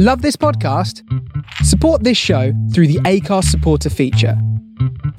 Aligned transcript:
Love 0.00 0.22
this 0.22 0.36
podcast? 0.36 1.02
Support 1.64 2.04
this 2.04 2.16
show 2.16 2.52
through 2.72 2.86
the 2.86 3.00
Acast 3.00 3.46
supporter 3.46 3.90
feature. 3.90 4.40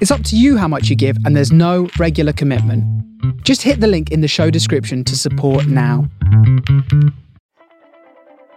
It's 0.00 0.10
up 0.10 0.24
to 0.24 0.38
you 0.38 0.56
how 0.56 0.68
much 0.68 0.88
you 0.88 0.96
give, 0.96 1.18
and 1.26 1.36
there's 1.36 1.52
no 1.52 1.90
regular 1.98 2.32
commitment. 2.32 2.82
Just 3.44 3.60
hit 3.60 3.80
the 3.80 3.86
link 3.86 4.10
in 4.10 4.22
the 4.22 4.26
show 4.26 4.48
description 4.48 5.04
to 5.04 5.18
support 5.18 5.66
now. 5.66 6.08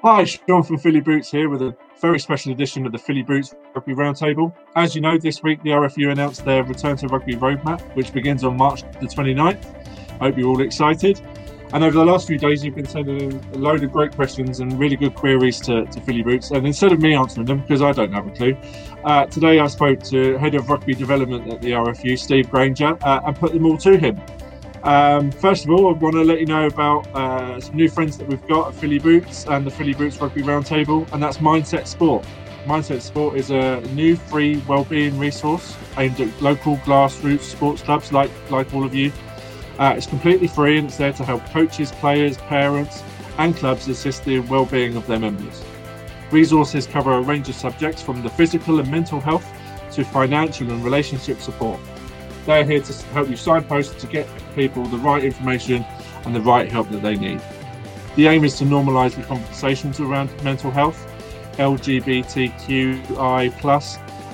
Hi, 0.02 0.24
Sean 0.24 0.64
from 0.64 0.78
Philly 0.78 1.02
Boots 1.02 1.30
here 1.30 1.50
with 1.50 1.62
a 1.62 1.76
very 2.00 2.22
special 2.22 2.54
edition 2.54 2.86
of 2.86 2.94
the 2.94 3.00
Philly 3.00 3.24
Boots 3.24 3.54
Rugby 3.76 3.94
Roundtable. 3.94 4.56
As 4.78 4.96
you 4.96 5.02
know, 5.02 5.18
this 5.18 5.44
week 5.44 5.62
the 5.64 5.72
RFU 5.72 6.10
announced 6.10 6.46
their 6.46 6.64
return 6.64 6.96
to 6.96 7.08
rugby 7.08 7.36
roadmap, 7.36 7.82
which 7.98 8.14
begins 8.14 8.46
on 8.46 8.56
March 8.56 8.84
the 9.02 9.08
29th. 9.08 9.62
I 10.22 10.28
hope 10.28 10.38
you're 10.38 10.48
all 10.48 10.62
excited. 10.62 11.20
And 11.74 11.84
over 11.84 11.98
the 11.98 12.06
last 12.06 12.28
few 12.28 12.38
days, 12.38 12.64
you've 12.64 12.76
been 12.76 12.88
sending 12.88 13.34
a 13.54 13.58
load 13.58 13.84
of 13.84 13.92
great 13.92 14.12
questions 14.12 14.60
and 14.60 14.78
really 14.78 14.96
good 14.96 15.16
queries 15.16 15.60
to, 15.62 15.86
to 15.86 16.02
Philly 16.02 16.22
Boots. 16.22 16.52
And 16.52 16.68
instead 16.68 16.92
of 16.92 17.02
me 17.02 17.16
answering 17.16 17.48
them, 17.48 17.62
because 17.62 17.82
I 17.82 17.92
don't 17.92 18.14
have 18.14 18.28
a 18.28 18.30
clue, 18.30 18.56
uh, 19.04 19.26
today 19.26 19.60
I 19.60 19.66
spoke 19.66 20.04
to 20.04 20.38
Head 20.38 20.54
of 20.54 20.70
Rugby 20.70 20.94
Development 20.94 21.52
at 21.52 21.62
the 21.62 21.72
RFU, 21.72 22.18
Steve 22.20 22.52
Grainger, 22.52 22.96
uh, 23.02 23.22
and 23.26 23.36
put 23.36 23.54
them 23.54 23.66
all 23.66 23.78
to 23.80 23.98
him. 23.98 24.22
Um, 24.84 25.32
first 25.32 25.64
of 25.64 25.72
all, 25.72 25.90
I 25.90 25.98
want 25.98 26.14
to 26.14 26.24
let 26.24 26.40
you 26.40 26.46
know 26.46 26.68
about 26.68 27.08
uh, 27.16 27.60
some 27.60 27.76
new 27.76 27.90
friends 27.90 28.20
that 28.20 28.28
we've 28.28 28.46
got 28.48 28.68
at 28.68 28.76
Philly 28.76 29.00
Boots 29.00 29.48
and 29.48 29.66
the 29.66 29.72
Philly 29.72 29.96
Boots 29.96 30.22
Rugby 30.22 30.44
Roundtable, 30.44 31.12
and 31.12 31.24
that's 31.24 31.38
Mindset 31.40 31.88
Sport. 31.88 32.24
Mindset 32.66 33.02
Sport 33.02 33.36
is 33.36 33.50
a 33.50 33.82
new 33.94 34.16
free 34.16 34.58
wellbeing 34.68 35.18
resource 35.18 35.76
aimed 35.98 36.20
at 36.22 36.42
local 36.42 36.78
grassroots 36.78 37.42
sports 37.42 37.82
clubs 37.82 38.12
like 38.12 38.32
like 38.52 38.72
all 38.76 38.84
of 38.86 38.94
you. 38.94 39.12
Uh, 39.80 39.94
it's 39.98 40.06
completely 40.06 40.48
free 40.48 40.78
and 40.78 40.88
it's 40.88 40.98
there 40.98 41.14
to 41.14 41.24
help 41.26 41.44
coaches, 41.48 41.92
players, 41.92 42.38
parents, 42.38 43.04
and 43.38 43.56
clubs 43.56 43.88
assist 43.88 44.24
the 44.26 44.40
well-being 44.42 44.96
of 44.96 45.08
their 45.08 45.20
members. 45.20 45.64
Resources 46.32 46.86
cover 46.86 47.14
a 47.14 47.22
range 47.22 47.50
of 47.50 47.56
subjects 47.56 48.02
from 48.02 48.22
the 48.22 48.30
physical 48.30 48.80
and 48.80 48.90
mental 48.92 49.20
health 49.20 49.46
to 49.92 50.04
financial 50.04 50.72
and 50.72 50.84
relationship 50.84 51.40
support. 51.40 51.80
They're 52.46 52.66
here 52.66 52.82
to 52.82 52.94
help 53.08 53.30
you 53.30 53.36
signpost 53.36 54.00
to 54.00 54.08
get 54.08 54.28
people 54.56 54.84
the 54.86 54.98
right 54.98 55.24
information 55.24 55.86
and 56.26 56.36
the 56.36 56.42
right 56.42 56.72
help 56.72 56.90
that 56.90 57.02
they 57.02 57.16
need. 57.16 57.42
The 58.16 58.28
aim 58.28 58.44
is 58.44 58.58
to 58.60 58.66
normalise 58.66 59.16
the 59.16 59.24
conversations 59.24 60.00
around 60.00 60.30
mental 60.44 60.70
health, 60.70 61.10
LGBTQI, 61.54 63.00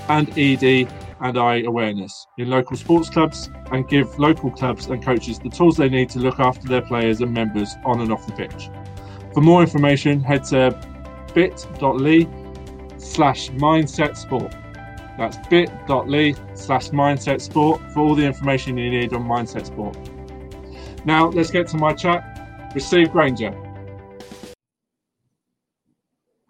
and 0.10 0.30
ED 0.38 0.90
and 1.22 1.38
I 1.38 1.62
awareness 1.64 2.28
in 2.38 2.50
local 2.50 2.78
sports 2.78 3.10
clubs 3.10 3.50
and 3.72 3.88
give 3.88 4.18
local 4.20 4.52
clubs 4.52 4.88
and 4.88 5.04
coaches 5.04 5.40
the 5.40 5.50
tools 5.50 5.78
they 5.78 5.90
need 5.90 6.10
to 6.12 6.20
look 6.20 6.40
after 6.40 6.68
their 6.68 6.82
players 6.82 7.22
and 7.22 7.34
members 7.34 7.76
on 7.86 8.02
and 8.02 8.12
off 8.12 8.26
the 8.26 8.34
pitch. 8.34 8.70
For 9.34 9.42
more 9.42 9.62
information, 9.62 10.22
head 10.22 10.44
to 10.46 10.80
bit.ly 11.34 12.28
slash 12.98 13.50
mindset 13.52 14.18
sport. 14.18 14.56
That's 15.18 15.38
bit.ly 15.50 16.34
slash 16.56 16.90
mindset 16.90 17.42
sport 17.42 17.82
for 17.94 18.00
all 18.00 18.16
the 18.16 18.26
information 18.26 18.78
you 18.78 18.90
need 18.90 19.14
on 19.14 19.24
mindset 19.24 19.66
sport. 19.66 19.98
Now, 21.06 21.28
let's 21.28 21.52
get 21.52 21.68
to 21.70 21.78
my 21.78 21.94
chat 21.94 22.72
with 22.74 22.84
Steve 22.84 23.12
Grainger. 23.12 23.54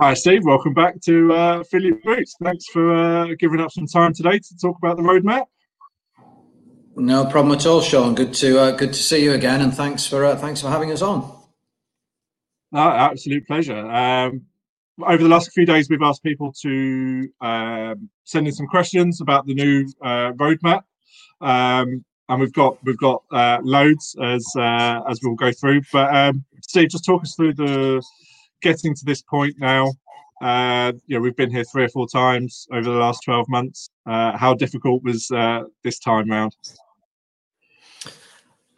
Hi, 0.02 0.14
Steve. 0.14 0.46
Welcome 0.46 0.74
back 0.74 1.02
to 1.02 1.34
uh, 1.34 1.64
Philly 1.66 1.92
Boots. 1.92 2.34
Thanks 2.42 2.64
for 2.68 2.96
uh, 2.96 3.36
giving 3.38 3.60
up 3.60 3.70
some 3.70 3.86
time 3.86 4.14
today 4.14 4.40
to 4.40 4.58
talk 4.58 4.78
about 4.78 4.96
the 4.96 5.04
roadmap. 5.04 5.48
No 6.96 7.26
problem 7.26 7.58
at 7.58 7.66
all, 7.66 7.82
Sean. 7.82 8.16
Good 8.16 8.34
to 8.36 8.60
uh, 8.60 8.72
good 8.72 8.94
to 8.94 9.04
see 9.04 9.22
you 9.22 9.34
again, 9.34 9.60
and 9.60 9.74
thanks 9.74 10.08
for 10.08 10.24
uh, 10.24 10.38
thanks 10.38 10.62
for 10.62 10.70
having 10.70 10.90
us 10.94 11.02
on. 11.02 11.30
No, 12.72 12.80
absolute 12.80 13.46
pleasure. 13.46 13.78
Um, 13.78 14.44
over 15.06 15.22
the 15.22 15.28
last 15.28 15.52
few 15.52 15.66
days, 15.66 15.90
we've 15.90 16.02
asked 16.02 16.24
people 16.24 16.54
to 16.62 17.30
um, 17.42 18.10
send 18.24 18.48
in 18.48 18.54
some 18.54 18.68
questions 18.68 19.20
about 19.20 19.48
the 19.48 19.54
new 19.54 19.86
uh, 20.02 20.32
roadmap, 20.32 20.84
um, 21.42 22.06
and 22.30 22.40
we've 22.40 22.54
got 22.54 22.78
we've 22.86 22.98
got 23.00 23.22
uh, 23.34 23.58
loads 23.64 24.16
as 24.24 24.48
uh, 24.58 25.02
as 25.10 25.20
we'll 25.22 25.36
go 25.36 25.52
through. 25.52 25.82
But 25.92 26.16
um, 26.16 26.46
Steve, 26.62 26.88
just 26.88 27.04
talk 27.04 27.22
us 27.24 27.36
through 27.36 27.56
the 27.56 28.02
getting 28.62 28.96
to 28.96 29.06
this 29.06 29.22
point 29.22 29.56
now. 29.60 29.92
Uh, 30.42 30.94
you 31.08 31.18
know, 31.18 31.22
we've 31.22 31.36
been 31.36 31.52
here 31.52 31.66
three 31.66 31.84
or 31.84 31.90
four 31.90 32.08
times 32.08 32.68
over 32.72 32.90
the 32.90 32.98
last 32.98 33.24
twelve 33.24 33.48
months. 33.50 33.90
Uh, 34.06 34.38
how 34.38 34.54
difficult 34.54 35.04
was 35.04 35.30
uh, 35.32 35.64
this 35.84 36.00
time 36.00 36.30
round? 36.30 36.56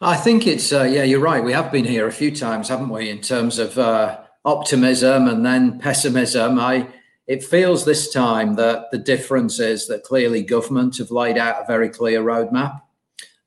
I 0.00 0.16
think 0.16 0.46
it's 0.46 0.72
yeah, 0.72 1.04
you're 1.04 1.20
right. 1.20 1.44
We 1.44 1.52
have 1.52 1.70
been 1.70 1.84
here 1.84 2.08
a 2.08 2.12
few 2.12 2.34
times, 2.34 2.68
haven't 2.68 2.88
we? 2.88 3.10
In 3.10 3.20
terms 3.20 3.58
of 3.58 3.78
optimism 4.44 5.28
and 5.28 5.44
then 5.44 5.78
pessimism. 5.78 6.58
I 6.58 6.88
it 7.26 7.44
feels 7.44 7.84
this 7.84 8.12
time 8.12 8.56
that 8.56 8.90
the 8.90 8.98
difference 8.98 9.60
is 9.60 9.86
that 9.86 10.02
clearly 10.02 10.42
government 10.42 10.98
have 10.98 11.10
laid 11.10 11.38
out 11.38 11.62
a 11.62 11.66
very 11.66 11.88
clear 11.88 12.22
roadmap. 12.22 12.80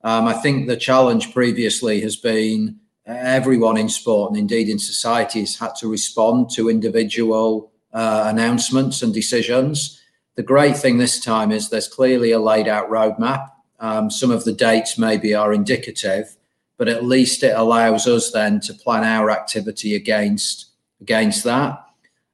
Um, 0.04 0.28
I 0.28 0.34
think 0.34 0.68
the 0.68 0.78
challenge 0.78 1.34
previously 1.34 2.00
has 2.02 2.16
been 2.16 2.80
everyone 3.06 3.78
in 3.78 3.90
sport 3.90 4.32
and 4.32 4.40
indeed 4.40 4.68
in 4.70 4.80
society 4.80 5.42
has 5.42 5.58
had 5.58 5.76
to 5.76 5.88
respond 5.88 6.50
to 6.52 6.70
individual 6.70 7.72
uh, 7.94 8.26
announcements 8.28 9.02
and 9.02 9.14
decisions. 9.14 10.02
The 10.36 10.44
great 10.44 10.76
thing 10.76 10.98
this 10.98 11.20
time 11.20 11.52
is 11.52 11.70
there's 11.70 11.88
clearly 11.88 12.32
a 12.32 12.40
laid 12.40 12.68
out 12.68 12.90
roadmap. 12.90 13.50
Um, 13.80 14.10
some 14.10 14.32
of 14.32 14.44
the 14.44 14.54
dates 14.54 14.98
maybe 14.98 15.34
are 15.34 15.54
indicative, 15.54 16.36
but 16.78 16.88
at 16.88 17.06
least 17.06 17.44
it 17.44 17.56
allows 17.56 18.08
us 18.08 18.32
then 18.32 18.60
to 18.62 18.74
plan 18.74 19.04
our 19.04 19.30
activity 19.30 19.96
against 19.96 20.72
against 21.02 21.44
that. 21.44 21.86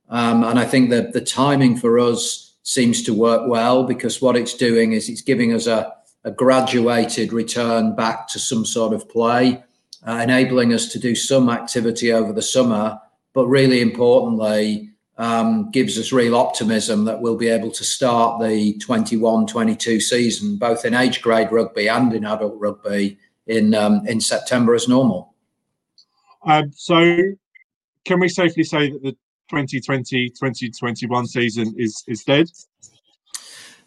Um, 0.09 0.43
and 0.43 0.59
I 0.59 0.65
think 0.65 0.89
that 0.91 1.13
the 1.13 1.21
timing 1.21 1.77
for 1.77 1.97
us 1.99 2.53
seems 2.63 3.01
to 3.03 3.13
work 3.13 3.47
well 3.47 3.83
because 3.83 4.21
what 4.21 4.35
it's 4.35 4.53
doing 4.53 4.91
is 4.91 5.09
it's 5.09 5.21
giving 5.21 5.53
us 5.53 5.67
a, 5.67 5.93
a 6.23 6.31
graduated 6.31 7.33
return 7.33 7.95
back 7.95 8.27
to 8.29 8.39
some 8.39 8.65
sort 8.65 8.93
of 8.93 9.09
play, 9.09 9.63
uh, 10.07 10.19
enabling 10.23 10.73
us 10.73 10.87
to 10.87 10.99
do 10.99 11.15
some 11.15 11.49
activity 11.49 12.11
over 12.11 12.33
the 12.33 12.41
summer, 12.41 12.99
but 13.33 13.47
really 13.47 13.81
importantly, 13.81 14.89
um, 15.17 15.69
gives 15.71 15.99
us 15.99 16.11
real 16.11 16.35
optimism 16.35 17.05
that 17.05 17.21
we'll 17.21 17.37
be 17.37 17.49
able 17.49 17.69
to 17.71 17.83
start 17.83 18.41
the 18.41 18.77
21 18.79 19.45
22 19.45 19.99
season, 19.99 20.57
both 20.57 20.83
in 20.85 20.93
age 20.93 21.21
grade 21.21 21.51
rugby 21.51 21.87
and 21.87 22.13
in 22.13 22.25
adult 22.25 22.55
rugby, 22.59 23.17
in, 23.45 23.75
um, 23.75 24.05
in 24.07 24.19
September 24.19 24.73
as 24.73 24.87
normal. 24.87 25.35
Um, 26.43 26.71
so 26.73 27.17
can 28.05 28.19
we 28.19 28.29
safely 28.29 28.63
say 28.63 28.89
that 28.89 29.03
the 29.03 29.15
2020-2021 29.51 31.27
season 31.27 31.73
is 31.77 32.03
is 32.07 32.23
dead? 32.23 32.49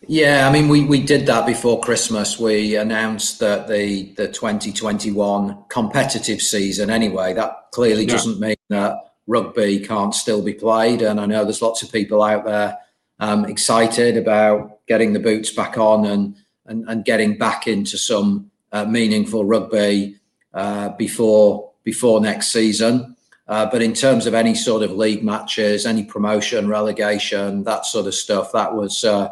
Yeah, 0.08 0.48
I 0.48 0.52
mean, 0.52 0.68
we, 0.68 0.84
we 0.84 1.00
did 1.00 1.26
that 1.26 1.46
before 1.46 1.80
Christmas. 1.80 2.38
We 2.38 2.76
announced 2.76 3.40
that 3.40 3.68
the 3.68 4.12
the 4.14 4.28
2021 4.28 5.64
competitive 5.68 6.40
season, 6.42 6.90
anyway, 6.90 7.34
that 7.34 7.70
clearly 7.72 8.04
yeah. 8.04 8.12
doesn't 8.12 8.40
mean 8.40 8.56
that 8.68 8.96
rugby 9.26 9.80
can't 9.80 10.14
still 10.14 10.42
be 10.42 10.54
played. 10.54 11.02
And 11.02 11.20
I 11.20 11.26
know 11.26 11.44
there's 11.44 11.62
lots 11.62 11.82
of 11.82 11.90
people 11.90 12.22
out 12.22 12.44
there 12.44 12.78
um, 13.20 13.44
excited 13.46 14.16
about 14.16 14.86
getting 14.86 15.12
the 15.12 15.20
boots 15.20 15.52
back 15.52 15.78
on 15.78 16.04
and 16.06 16.36
and, 16.66 16.88
and 16.88 17.04
getting 17.04 17.36
back 17.36 17.66
into 17.66 17.98
some 17.98 18.50
uh, 18.72 18.84
meaningful 18.84 19.44
rugby 19.44 20.16
uh, 20.52 20.90
before 20.90 21.70
before 21.82 22.20
next 22.20 22.48
season. 22.48 23.16
Uh, 23.46 23.66
but 23.66 23.82
in 23.82 23.92
terms 23.92 24.24
of 24.26 24.32
any 24.32 24.54
sort 24.54 24.82
of 24.82 24.90
league 24.90 25.22
matches, 25.22 25.84
any 25.84 26.02
promotion, 26.02 26.66
relegation, 26.66 27.62
that 27.64 27.84
sort 27.84 28.06
of 28.06 28.14
stuff, 28.14 28.52
that 28.52 28.74
was 28.74 29.04
uh, 29.04 29.28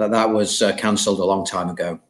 that 0.00 0.10
that 0.10 0.30
was 0.30 0.62
uh, 0.62 0.74
cancelled 0.76 1.20
a 1.20 1.24
long 1.24 1.44
time 1.44 1.68
ago. 1.68 2.00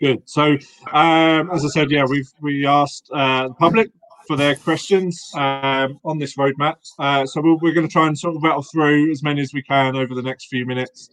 Good. 0.00 0.22
So, 0.26 0.56
um, 0.92 1.50
as 1.50 1.64
I 1.64 1.68
said, 1.68 1.90
yeah, 1.90 2.04
we've 2.04 2.30
we 2.40 2.66
asked 2.66 3.10
uh, 3.12 3.48
the 3.48 3.54
public 3.54 3.90
for 4.26 4.36
their 4.36 4.54
questions 4.54 5.30
um, 5.34 5.98
on 6.04 6.18
this 6.18 6.36
roadmap. 6.36 6.76
Uh, 6.98 7.24
so 7.26 7.40
we're, 7.40 7.56
we're 7.56 7.72
going 7.72 7.86
to 7.86 7.92
try 7.92 8.06
and 8.06 8.18
sort 8.18 8.36
of 8.36 8.42
rattle 8.42 8.62
through 8.62 9.10
as 9.10 9.22
many 9.22 9.40
as 9.40 9.52
we 9.52 9.62
can 9.62 9.96
over 9.96 10.14
the 10.14 10.22
next 10.22 10.46
few 10.46 10.66
minutes, 10.66 11.08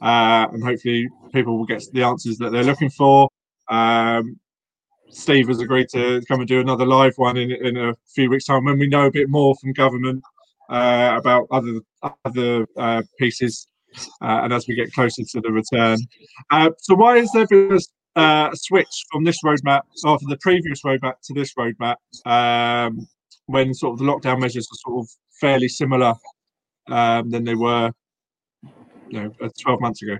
uh, 0.00 0.46
and 0.52 0.62
hopefully 0.62 1.08
people 1.32 1.58
will 1.58 1.66
get 1.66 1.82
the 1.92 2.02
answers 2.02 2.38
that 2.38 2.52
they're 2.52 2.64
looking 2.64 2.90
for. 2.90 3.28
Um, 3.68 4.38
Steve 5.08 5.48
has 5.48 5.60
agreed 5.60 5.88
to 5.90 6.20
come 6.28 6.40
and 6.40 6.48
do 6.48 6.60
another 6.60 6.84
live 6.84 7.14
one 7.16 7.36
in, 7.36 7.50
in 7.50 7.76
a 7.76 7.94
few 8.14 8.28
weeks' 8.28 8.44
time 8.44 8.64
when 8.64 8.78
we 8.78 8.86
know 8.86 9.06
a 9.06 9.10
bit 9.10 9.28
more 9.28 9.54
from 9.56 9.72
government 9.72 10.22
uh, 10.68 11.14
about 11.18 11.46
other 11.50 11.80
other 12.24 12.66
uh, 12.76 13.02
pieces, 13.18 13.66
uh, 14.22 14.40
and 14.42 14.52
as 14.52 14.66
we 14.68 14.74
get 14.74 14.92
closer 14.92 15.22
to 15.22 15.40
the 15.40 15.50
return. 15.50 15.98
Uh, 16.50 16.70
so, 16.78 16.94
why 16.94 17.18
has 17.18 17.30
there 17.32 17.46
been 17.46 17.78
a 18.16 18.20
uh, 18.20 18.50
switch 18.54 19.04
from 19.10 19.24
this 19.24 19.38
roadmap, 19.44 19.82
or 20.04 20.18
from 20.18 20.30
the 20.30 20.38
previous 20.38 20.82
roadmap 20.82 21.14
to 21.24 21.34
this 21.34 21.52
roadmap, 21.54 21.96
um, 22.24 23.06
when 23.46 23.74
sort 23.74 23.92
of 23.92 23.98
the 23.98 24.04
lockdown 24.04 24.40
measures 24.40 24.66
are 24.72 24.90
sort 24.90 25.04
of 25.04 25.08
fairly 25.40 25.68
similar 25.68 26.14
um, 26.88 27.30
than 27.30 27.44
they 27.44 27.54
were, 27.54 27.92
you 29.08 29.22
know, 29.22 29.34
uh, 29.42 29.48
12 29.60 29.80
months 29.80 30.02
ago? 30.02 30.16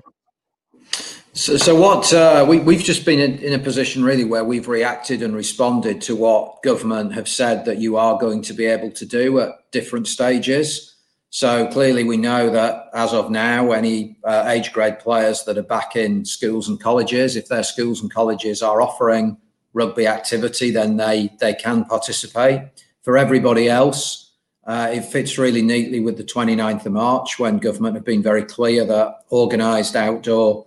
So, 1.37 1.59
so 1.59 1.75
what 1.75 2.15
uh, 2.15 2.47
we, 2.49 2.61
we've 2.61 2.83
just 2.83 3.05
been 3.05 3.21
in, 3.21 3.39
in, 3.41 3.53
a 3.53 3.59
position 3.59 4.03
really 4.03 4.25
where 4.25 4.43
we've 4.43 4.69
reacted 4.69 5.23
and 5.23 5.37
responded 5.37 6.01
to 6.03 6.17
what 6.17 6.63
government 6.63 7.13
have 7.13 7.29
said 7.29 7.67
that 7.67 7.77
you 7.77 7.99
are 7.99 8.19
going 8.19 8.41
to 8.43 8.55
be 8.55 8.65
able 8.65 8.91
to 8.93 9.05
do 9.05 9.41
at 9.41 9.51
different 9.71 10.09
stages. 10.09 10.96
So 11.31 11.67
clearly, 11.69 12.05
we 12.05 12.17
know 12.17 12.51
that 12.51 12.89
as 12.95 13.13
of 13.13 13.31
now, 13.31 13.73
any 13.73 14.17
uh, 14.25 14.45
age 14.47 14.73
grade 14.73 14.99
players 14.99 15.45
that 15.45 15.59
are 15.59 15.63
back 15.63 15.97
in 15.97 16.25
schools 16.25 16.69
and 16.69 16.81
colleges, 16.81 17.37
if 17.37 17.49
their 17.49 17.65
schools 17.65 18.01
and 18.01 18.13
colleges 18.13 18.63
are 18.63 18.81
offering 18.81 19.37
rugby 19.75 20.07
activity, 20.07 20.71
then 20.71 20.97
they 20.97 21.31
they 21.41 21.55
can 21.55 21.85
participate. 21.85 22.63
For 23.03 23.19
everybody 23.19 23.69
else, 23.69 24.33
uh, 24.67 24.91
it 24.93 25.05
fits 25.05 25.37
really 25.37 25.63
neatly 25.63 26.01
with 26.01 26.17
the 26.17 26.25
29th 26.25 26.87
of 26.87 26.93
March 26.93 27.39
when 27.39 27.59
government 27.59 27.95
have 27.95 28.05
been 28.05 28.23
very 28.23 28.43
clear 28.43 28.85
that 28.85 29.19
organised 29.31 29.95
outdoor 29.95 30.67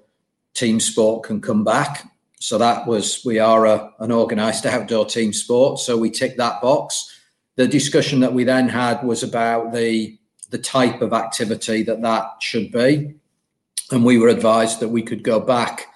team 0.53 0.79
sport 0.79 1.23
can 1.23 1.41
come 1.41 1.63
back. 1.63 2.09
So 2.39 2.57
that 2.57 2.85
was 2.85 3.23
we 3.25 3.39
are 3.39 3.65
a, 3.65 3.91
an 3.99 4.11
organised 4.11 4.65
outdoor 4.73 5.05
team 5.05 5.33
sport, 5.33 5.79
so 5.79 5.97
we 5.97 6.09
tick 6.11 6.37
that 6.37 6.61
box. 6.61 7.15
The 7.55 7.67
discussion 7.67 8.19
that 8.19 8.33
we 8.33 8.43
then 8.43 8.69
had 8.69 9.03
was 9.03 9.23
about 9.23 9.73
the 9.73 10.18
the 10.49 10.57
type 10.57 11.01
of 11.01 11.13
activity 11.13 11.83
that 11.83 12.01
that 12.01 12.41
should 12.41 12.71
be. 12.71 13.15
And 13.91 14.03
we 14.03 14.17
were 14.17 14.29
advised 14.29 14.79
that 14.79 14.89
we 14.89 15.01
could 15.01 15.23
go 15.23 15.39
back 15.39 15.87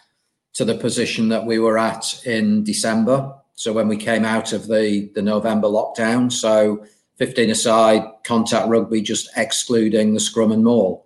to 0.54 0.66
the 0.66 0.76
position 0.76 1.30
that 1.30 1.46
we 1.46 1.60
were 1.60 1.78
at 1.78 2.26
in 2.26 2.64
December. 2.64 3.34
So 3.56 3.74
when 3.74 3.88
we 3.88 3.98
came 3.98 4.26
out 4.26 4.54
of 4.54 4.68
the, 4.68 5.12
the 5.16 5.22
November 5.22 5.68
lockdown, 5.68 6.32
so 6.32 6.86
15 7.18 7.52
aside, 7.52 8.04
contact 8.24 8.68
rugby, 8.68 9.02
just 9.02 9.30
excluding 9.36 10.14
the 10.14 10.20
scrum 10.20 10.52
and 10.52 10.64
maul. 10.64 11.06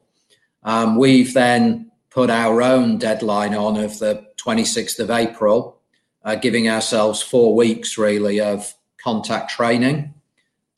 Um, 0.64 0.98
we've 0.98 1.34
then 1.34 1.92
put 2.10 2.30
our 2.30 2.62
own 2.62 2.98
deadline 2.98 3.54
on 3.54 3.78
of 3.78 4.00
the 4.00 4.26
26th 4.38 5.00
of 5.00 5.12
April, 5.12 5.80
uh, 6.24 6.36
giving 6.36 6.70
ourselves 6.70 7.22
four 7.22 7.56
weeks 7.56 7.98
really 7.98 8.42
of 8.42 8.74
contact 8.98 9.50
training. 9.50 10.14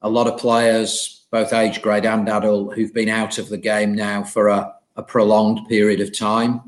A 0.02 0.10
lot 0.10 0.28
of 0.28 0.40
players 0.40 1.19
both 1.32 1.54
age 1.54 1.82
grade 1.82 2.06
and 2.06 2.28
adult, 2.28 2.74
who've 2.74 2.94
been 2.94 3.10
out 3.10 3.38
of 3.38 3.50
the 3.50 3.58
game 3.58 3.94
now 3.94 4.24
for 4.24 4.48
a, 4.48 4.74
a 4.96 5.04
prolonged 5.04 5.68
period 5.68 6.02
of 6.02 6.18
time. 6.18 6.62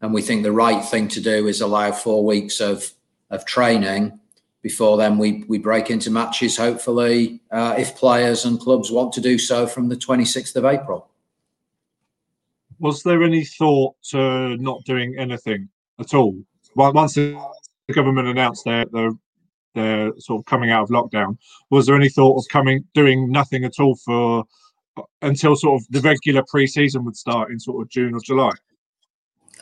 And 0.00 0.12
we 0.12 0.22
think 0.22 0.42
the 0.42 0.52
right 0.52 0.84
thing 0.84 1.08
to 1.08 1.20
do 1.20 1.46
is 1.46 1.60
allow 1.60 1.92
four 1.92 2.24
weeks 2.24 2.60
of, 2.60 2.90
of 3.30 3.44
training 3.44 4.18
before 4.62 4.96
then 4.96 5.18
we, 5.18 5.44
we 5.48 5.58
break 5.58 5.90
into 5.90 6.10
matches, 6.10 6.56
hopefully, 6.56 7.40
uh, 7.50 7.74
if 7.76 7.96
players 7.96 8.44
and 8.44 8.60
clubs 8.60 8.92
want 8.92 9.12
to 9.12 9.20
do 9.20 9.36
so 9.36 9.66
from 9.66 9.88
the 9.88 9.96
26th 9.96 10.54
of 10.54 10.64
April. 10.64 11.08
Was 12.78 13.02
there 13.02 13.22
any 13.22 13.44
thought 13.44 13.96
to 14.10 14.56
not 14.58 14.84
doing 14.84 15.16
anything 15.18 15.68
at 15.98 16.14
all? 16.14 16.36
Once 16.76 17.14
the 17.14 17.36
government 17.92 18.28
announced 18.28 18.64
their, 18.64 18.84
their 18.86 19.10
they're 19.74 20.12
sort 20.18 20.40
of 20.40 20.46
coming 20.46 20.70
out 20.70 20.82
of 20.82 20.88
lockdown. 20.90 21.38
Was 21.70 21.86
there 21.86 21.96
any 21.96 22.08
thought 22.08 22.38
of 22.38 22.48
coming 22.50 22.84
doing 22.94 23.30
nothing 23.30 23.64
at 23.64 23.78
all 23.78 23.96
for 23.96 24.44
until 25.22 25.56
sort 25.56 25.80
of 25.80 25.86
the 25.90 26.00
regular 26.00 26.42
pre-season 26.48 27.04
would 27.04 27.16
start 27.16 27.50
in 27.50 27.58
sort 27.58 27.82
of 27.82 27.88
June 27.88 28.14
or 28.14 28.20
July? 28.20 28.50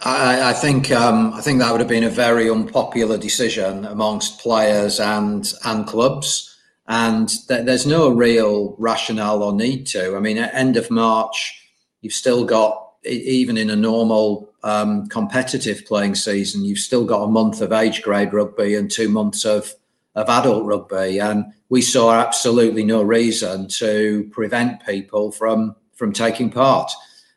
I, 0.02 0.50
I 0.50 0.52
think 0.54 0.90
um, 0.90 1.32
I 1.34 1.40
think 1.40 1.58
that 1.58 1.70
would 1.70 1.80
have 1.80 1.88
been 1.88 2.04
a 2.04 2.10
very 2.10 2.48
unpopular 2.48 3.18
decision 3.18 3.84
amongst 3.84 4.40
players 4.40 4.98
and 4.98 5.52
and 5.64 5.86
clubs, 5.86 6.56
and 6.88 7.28
th- 7.48 7.66
there's 7.66 7.86
no 7.86 8.08
real 8.08 8.74
rationale 8.78 9.42
or 9.42 9.52
need 9.52 9.86
to. 9.88 10.16
I 10.16 10.20
mean, 10.20 10.38
at 10.38 10.54
end 10.54 10.78
of 10.78 10.90
March, 10.90 11.68
you've 12.00 12.14
still 12.14 12.44
got 12.44 12.86
even 13.04 13.56
in 13.56 13.70
a 13.70 13.76
normal 13.76 14.50
um, 14.62 15.06
competitive 15.08 15.84
playing 15.86 16.14
season, 16.14 16.64
you've 16.64 16.78
still 16.78 17.04
got 17.04 17.22
a 17.22 17.28
month 17.28 17.60
of 17.60 17.72
age 17.72 18.02
grade 18.02 18.32
rugby 18.32 18.74
and 18.74 18.90
two 18.90 19.08
months 19.08 19.44
of 19.44 19.72
of 20.14 20.28
adult 20.28 20.64
rugby, 20.64 21.18
and 21.18 21.44
we 21.68 21.80
saw 21.80 22.12
absolutely 22.12 22.84
no 22.84 23.02
reason 23.02 23.68
to 23.68 24.28
prevent 24.32 24.84
people 24.84 25.30
from 25.32 25.76
from 25.94 26.12
taking 26.12 26.50
part. 26.50 26.90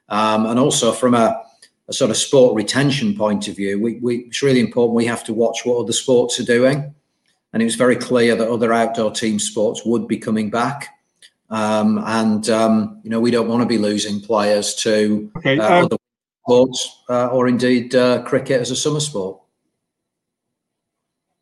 Um, 0.09 0.45
and 0.45 0.59
also 0.59 0.91
from 0.91 1.15
a, 1.15 1.41
a, 1.87 1.93
sort 1.93 2.11
of 2.11 2.17
sport 2.17 2.55
retention 2.55 3.15
point 3.15 3.47
of 3.47 3.55
view, 3.55 3.81
we, 3.81 3.95
we, 3.95 4.17
it's 4.19 4.41
really 4.41 4.59
important. 4.59 4.95
We 4.95 5.05
have 5.05 5.23
to 5.25 5.33
watch 5.33 5.65
what 5.65 5.79
other 5.79 5.91
sports 5.91 6.39
are 6.39 6.45
doing, 6.45 6.93
and 7.51 7.61
it 7.61 7.65
was 7.65 7.75
very 7.75 7.95
clear 7.95 8.35
that 8.35 8.49
other 8.49 8.73
outdoor 8.73 9.11
team 9.11 9.39
sports 9.39 9.85
would 9.85 10.07
be 10.07 10.17
coming 10.17 10.49
back. 10.49 10.89
Um, 11.49 12.01
and 12.05 12.49
um, 12.49 12.99
you 13.03 13.09
know 13.09 13.19
we 13.19 13.31
don't 13.31 13.47
want 13.47 13.61
to 13.61 13.67
be 13.67 13.77
losing 13.77 14.19
players 14.21 14.73
to 14.75 15.31
okay, 15.37 15.59
uh, 15.59 15.79
um, 15.79 15.85
other 15.85 15.97
sports 16.43 17.03
uh, 17.09 17.27
or 17.27 17.47
indeed 17.47 17.93
uh, 17.93 18.23
cricket 18.23 18.61
as 18.61 18.71
a 18.71 18.75
summer 18.75 18.99
sport. 18.99 19.42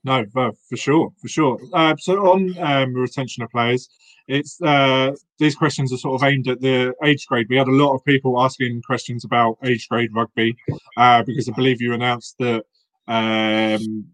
No, 0.04 0.26
for 0.34 0.78
sure, 0.78 1.12
for 1.22 1.28
sure. 1.28 1.60
Uh, 1.74 1.96
so 2.00 2.32
on 2.32 2.58
um, 2.60 2.94
retention 2.94 3.44
of 3.44 3.52
players, 3.52 3.88
it's 4.28 4.60
uh, 4.62 5.12
these 5.38 5.56
questions 5.56 5.94
are 5.94 5.98
sort 5.98 6.22
of 6.22 6.28
aimed 6.28 6.48
at 6.48 6.62
the 6.62 6.94
age 7.04 7.26
grade. 7.28 7.48
We 7.50 7.58
had 7.58 7.68
a 7.68 7.72
lot 7.72 7.94
of 7.94 8.04
people 8.06 8.42
asking 8.42 8.82
questions 8.84 9.24
about 9.26 9.58
age 9.64 9.88
grade 9.90 10.10
rugby 10.14 10.56
uh, 10.98 11.24
because 11.24 11.48
I 11.48 11.52
believe 11.52 11.82
you 11.82 11.94
announced 11.94 12.36
that 12.40 12.64
um, 13.08 14.08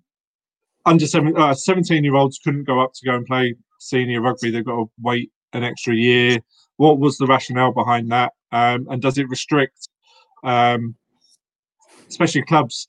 under 0.85 1.07
seven, 1.07 1.37
uh, 1.37 1.53
17 1.53 2.03
year 2.03 2.15
olds 2.15 2.39
couldn't 2.43 2.63
go 2.65 2.81
up 2.81 2.93
to 2.95 3.05
go 3.05 3.15
and 3.15 3.25
play 3.25 3.55
senior 3.79 4.21
rugby. 4.21 4.49
They've 4.49 4.65
got 4.65 4.75
to 4.75 4.91
wait 5.01 5.31
an 5.53 5.63
extra 5.63 5.93
year. 5.93 6.39
What 6.77 6.99
was 6.99 7.17
the 7.17 7.27
rationale 7.27 7.73
behind 7.73 8.11
that? 8.11 8.33
Um, 8.51 8.87
and 8.89 9.01
does 9.01 9.17
it 9.17 9.29
restrict, 9.29 9.89
um, 10.43 10.95
especially 12.09 12.43
clubs 12.43 12.87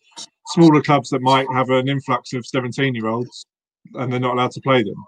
smaller 0.48 0.82
clubs 0.82 1.10
that 1.10 1.22
might 1.22 1.46
have 1.52 1.70
an 1.70 1.88
influx 1.88 2.32
of 2.32 2.46
17 2.46 2.94
year 2.94 3.06
olds 3.06 3.46
and 3.94 4.12
they're 4.12 4.20
not 4.20 4.34
allowed 4.34 4.52
to 4.52 4.60
play 4.60 4.82
them? 4.82 5.04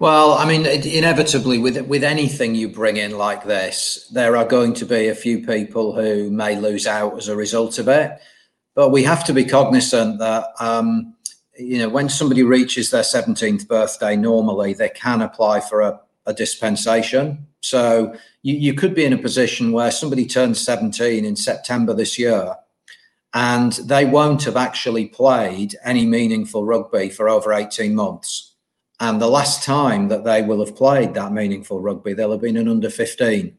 Well, 0.00 0.34
I 0.34 0.46
mean, 0.46 0.64
inevitably, 0.64 1.58
with 1.58 1.76
with 1.88 2.04
anything 2.04 2.54
you 2.54 2.68
bring 2.68 2.98
in 2.98 3.18
like 3.18 3.44
this, 3.44 4.08
there 4.12 4.36
are 4.36 4.44
going 4.44 4.74
to 4.74 4.86
be 4.86 5.08
a 5.08 5.14
few 5.14 5.44
people 5.44 5.92
who 5.92 6.30
may 6.30 6.56
lose 6.56 6.86
out 6.86 7.16
as 7.18 7.26
a 7.26 7.34
result 7.34 7.80
of 7.80 7.88
it. 7.88 8.12
But 8.76 8.90
we 8.90 9.02
have 9.02 9.24
to 9.24 9.32
be 9.32 9.44
cognizant 9.44 10.20
that 10.20 10.50
um, 10.60 11.16
you 11.58 11.78
know 11.78 11.88
when 11.88 12.08
somebody 12.08 12.44
reaches 12.44 12.90
their 12.90 13.02
17th 13.02 13.66
birthday, 13.66 14.14
normally 14.14 14.72
they 14.72 14.90
can 14.90 15.20
apply 15.20 15.58
for 15.58 15.80
a, 15.80 16.00
a 16.26 16.32
dispensation. 16.32 17.44
So 17.60 18.14
you, 18.42 18.54
you 18.54 18.74
could 18.74 18.94
be 18.94 19.04
in 19.04 19.12
a 19.12 19.18
position 19.18 19.72
where 19.72 19.90
somebody 19.90 20.26
turns 20.26 20.60
17 20.60 21.24
in 21.24 21.34
September 21.34 21.92
this 21.92 22.20
year 22.20 22.54
and 23.38 23.74
they 23.74 24.04
won't 24.04 24.42
have 24.42 24.56
actually 24.56 25.06
played 25.06 25.76
any 25.84 26.04
meaningful 26.04 26.64
rugby 26.64 27.08
for 27.08 27.28
over 27.28 27.52
18 27.52 27.94
months. 27.94 28.56
And 28.98 29.22
the 29.22 29.28
last 29.28 29.62
time 29.62 30.08
that 30.08 30.24
they 30.24 30.42
will 30.42 30.58
have 30.58 30.74
played 30.74 31.14
that 31.14 31.30
meaningful 31.30 31.78
rugby, 31.78 32.14
they'll 32.14 32.32
have 32.32 32.40
been 32.40 32.56
an 32.56 32.66
under 32.66 32.90
15. 32.90 33.56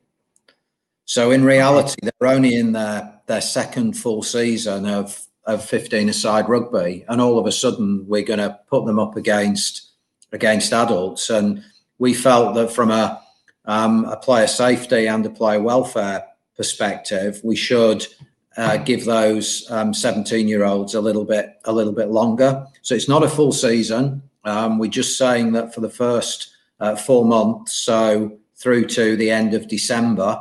So 1.06 1.32
in 1.32 1.46
reality, 1.46 1.96
they're 2.04 2.30
only 2.30 2.56
in 2.56 2.74
their, 2.74 3.22
their 3.28 3.40
second 3.40 3.94
full 3.94 4.22
season 4.22 4.86
of, 4.86 5.26
of 5.46 5.64
15 5.64 6.10
aside 6.10 6.50
rugby. 6.50 7.06
And 7.08 7.22
all 7.22 7.40
of 7.40 7.46
a 7.48 7.52
sudden, 7.54 8.06
we're 8.06 8.24
going 8.24 8.40
to 8.40 8.60
put 8.70 8.86
them 8.86 9.00
up 9.00 9.16
against 9.16 9.92
against 10.34 10.74
adults. 10.74 11.30
And 11.30 11.64
we 12.00 12.14
felt 12.14 12.54
that 12.56 12.74
from 12.74 12.92
a, 12.92 13.22
um, 13.64 14.04
a 14.04 14.18
player 14.18 14.48
safety 14.48 15.08
and 15.08 15.26
a 15.26 15.30
player 15.30 15.62
welfare 15.62 16.26
perspective, 16.58 17.40
we 17.46 17.56
should– 17.56 18.06
uh, 18.60 18.78
give 18.78 19.06
those 19.06 19.66
17 19.68 20.42
um, 20.42 20.48
year 20.48 20.66
olds 20.66 20.94
a 20.94 21.02
little 21.02 21.24
bit 21.24 21.60
a 21.66 21.72
little 21.72 21.94
bit 21.94 22.10
longer. 22.10 22.66
So 22.82 22.94
it's 22.94 23.08
not 23.08 23.24
a 23.24 23.30
full 23.30 23.54
season. 23.54 24.22
Um, 24.44 24.80
we're 24.80 24.90
just 24.90 25.18
saying 25.18 25.54
that 25.54 25.74
for 25.74 25.82
the 25.82 25.90
first 25.90 26.52
uh, 26.80 26.96
four 26.96 27.26
months, 27.26 27.74
so 27.74 28.38
through 28.56 28.86
to 28.88 29.16
the 29.16 29.32
end 29.32 29.54
of 29.54 29.68
December, 29.68 30.38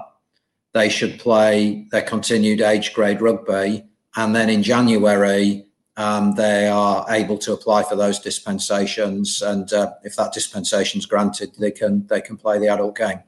they 0.73 0.89
should 0.89 1.19
play 1.21 1.87
their 1.91 2.03
continued 2.03 2.61
age 2.61 2.93
grade 2.93 3.23
rugby, 3.23 3.85
and 4.17 4.35
then 4.35 4.51
in 4.51 4.63
January. 4.63 5.65
Um, 5.97 6.37
they 6.37 6.69
are 6.69 7.05
able 7.09 7.39
to 7.39 7.53
apply 7.53 7.83
for 7.83 7.97
those 7.97 8.21
dispensations, 8.21 9.43
and 9.43 9.73
uh, 9.73 9.95
if 10.05 10.15
that 10.15 10.33
dispensation 10.33 11.01
is 11.01 11.07
granted, 11.07 11.51
they 11.59 11.73
can 11.73 12.07
they 12.07 12.21
can 12.21 12.37
play 12.37 12.61
the 12.61 12.69
adult 12.69 12.97
game. 12.97 13.19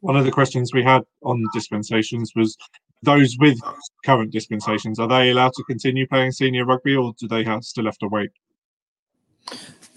One 0.00 0.16
of 0.16 0.24
the 0.24 0.30
questions 0.30 0.72
we 0.72 0.82
had 0.82 1.02
on 1.22 1.44
dispensations 1.52 2.32
was 2.34 2.56
those 3.02 3.36
with 3.38 3.58
current 4.04 4.32
dispensations 4.32 4.98
are 4.98 5.08
they 5.08 5.30
allowed 5.30 5.52
to 5.54 5.64
continue 5.64 6.06
playing 6.06 6.32
senior 6.32 6.64
rugby 6.64 6.96
or 6.96 7.14
do 7.18 7.28
they 7.28 7.44
have, 7.44 7.64
still 7.64 7.84
have 7.84 7.98
to 7.98 8.08
wait? 8.08 8.30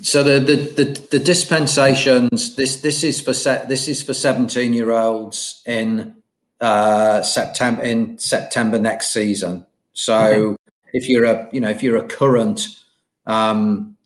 So 0.02 0.24
the, 0.24 0.40
the 0.40 0.56
the, 0.56 1.08
the 1.12 1.20
dispensations 1.20 2.56
this 2.56 2.82
this 2.82 3.04
is 3.04 3.22
for 3.22 3.34
set 3.34 3.70
this 3.70 3.88
is 3.88 4.02
for 4.02 4.14
17 4.14 4.74
year 4.74 4.92
olds 4.92 5.62
in 5.66 6.16
uh, 6.60 7.22
september 7.22 7.84
in 7.84 8.18
september 8.18 8.80
next 8.80 9.10
season. 9.14 9.66
So 9.94 10.16
okay. 10.16 10.56
if 10.94 11.08
you're 11.08 11.26
a 11.26 11.50
you 11.52 11.60
know 11.60 11.70
if 11.70 11.84
you're 11.84 11.98
a 11.98 12.08
current 12.08 12.68
um, 13.28 13.98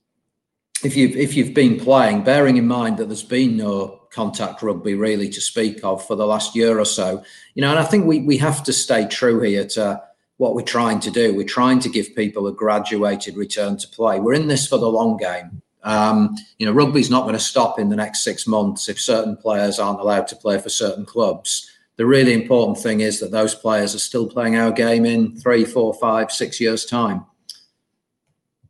if 0.84 0.98
you've 0.98 1.16
if 1.16 1.36
you've 1.36 1.54
been 1.54 1.80
playing 1.80 2.24
bearing 2.24 2.58
in 2.58 2.68
mind 2.68 2.98
that 2.98 3.06
there's 3.06 3.24
been 3.24 3.56
no 3.56 4.02
contact 4.15 4.63
rugby 4.63 4.95
really 4.95 5.29
to 5.29 5.41
speak 5.41 5.84
of 5.84 6.05
for 6.07 6.15
the 6.15 6.25
last 6.25 6.55
year 6.55 6.79
or 6.79 6.86
so. 6.86 7.24
You 7.53 7.62
know, 7.62 7.69
and 7.69 7.79
I 7.79 7.84
think 7.84 8.05
we 8.05 8.22
we 8.22 8.38
have 8.38 8.63
to 8.63 8.74
stay 8.74 9.07
true 9.07 9.41
here 9.41 9.67
to 9.69 10.01
what 10.38 10.55
we're 10.55 10.62
trying 10.62 11.00
to 11.01 11.12
do. 11.12 11.36
We're 11.36 11.45
trying 11.45 11.79
to 11.79 11.89
give 11.89 12.15
people 12.15 12.48
a 12.48 12.53
graduated 12.53 13.38
return 13.38 13.77
to 13.77 13.88
play. 13.88 14.19
We're 14.19 14.34
in 14.34 14.48
this 14.48 14.67
for 14.67 14.77
the 14.77 14.88
long 14.88 15.17
game. 15.17 15.62
Um, 15.84 16.36
you 16.57 16.65
know, 16.65 16.72
rugby's 16.72 17.12
not 17.12 17.24
going 17.24 17.36
to 17.36 17.39
stop 17.39 17.79
in 17.79 17.89
the 17.89 17.95
next 17.95 18.24
six 18.24 18.48
months 18.48 18.89
if 18.89 19.00
certain 19.00 19.38
players 19.38 19.79
aren't 19.79 20.00
allowed 20.00 20.27
to 20.29 20.36
play 20.36 20.57
for 20.57 20.69
certain 20.69 21.05
clubs. 21.05 21.69
The 21.98 22.05
really 22.05 22.34
important 22.34 22.79
thing 22.79 23.01
is 23.01 23.19
that 23.19 23.31
those 23.31 23.55
players 23.55 23.95
are 23.95 24.00
still 24.00 24.27
playing 24.27 24.55
our 24.57 24.72
game 24.72 25.05
in 25.05 25.38
three, 25.38 25.63
four, 25.63 25.93
five, 25.93 26.31
six 26.31 26.60
years' 26.60 26.86
time. 26.86 27.25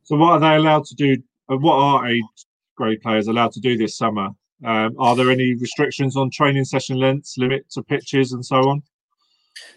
So, 0.03 0.17
what 0.17 0.33
are 0.33 0.39
they 0.39 0.55
allowed 0.55 0.85
to 0.85 0.95
do? 0.95 1.23
Uh, 1.49 1.57
what 1.57 1.75
are 1.75 2.07
age 2.07 2.23
grade 2.75 3.01
players 3.01 3.27
allowed 3.27 3.53
to 3.53 3.59
do 3.59 3.77
this 3.77 3.97
summer? 3.97 4.29
Um, 4.65 4.95
are 4.98 5.15
there 5.15 5.29
any 5.29 5.53
restrictions 5.53 6.17
on 6.17 6.31
training 6.31 6.65
session 6.65 6.98
lengths, 6.98 7.38
limit 7.38 7.69
to 7.72 7.84
pitches, 7.84 8.31
and 8.31 8.43
so 8.45 8.57
on? 8.67 8.84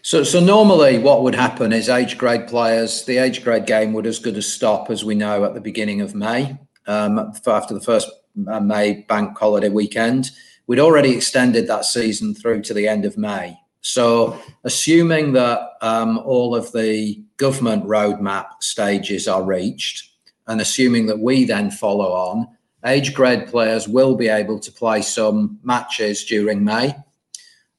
So, 0.01 0.23
so 0.23 0.39
normally 0.39 0.97
what 0.97 1.23
would 1.23 1.35
happen 1.35 1.71
is 1.71 1.89
age 1.89 2.17
grade 2.17 2.47
players, 2.47 3.05
the 3.05 3.17
age 3.17 3.43
grade 3.43 3.65
game 3.65 3.93
would 3.93 4.07
as 4.07 4.19
good 4.19 4.37
as 4.37 4.51
stop, 4.51 4.89
as 4.89 5.05
we 5.05 5.15
know, 5.15 5.45
at 5.45 5.53
the 5.53 5.61
beginning 5.61 6.01
of 6.01 6.15
May, 6.15 6.57
um, 6.87 7.33
after 7.45 7.73
the 7.73 7.81
first 7.81 8.09
uh, 8.47 8.59
May 8.59 9.05
bank 9.07 9.37
holiday 9.37 9.69
weekend. 9.69 10.31
We'd 10.67 10.79
already 10.79 11.15
extended 11.15 11.67
that 11.67 11.85
season 11.85 12.33
through 12.33 12.61
to 12.63 12.73
the 12.73 12.87
end 12.87 13.05
of 13.05 13.17
May. 13.17 13.57
So, 13.81 14.39
assuming 14.63 15.33
that 15.33 15.59
um, 15.81 16.19
all 16.19 16.55
of 16.55 16.71
the 16.73 17.23
government 17.37 17.85
roadmap 17.85 18.61
stages 18.61 19.27
are 19.27 19.43
reached, 19.43 20.09
and 20.47 20.59
assuming 20.61 21.05
that 21.07 21.19
we 21.19 21.45
then 21.45 21.71
follow 21.71 22.11
on, 22.11 22.47
age 22.85 23.13
grade 23.13 23.47
players 23.47 23.87
will 23.87 24.15
be 24.15 24.27
able 24.27 24.59
to 24.59 24.71
play 24.71 25.01
some 25.01 25.59
matches 25.63 26.23
during 26.23 26.63
May. 26.63 26.95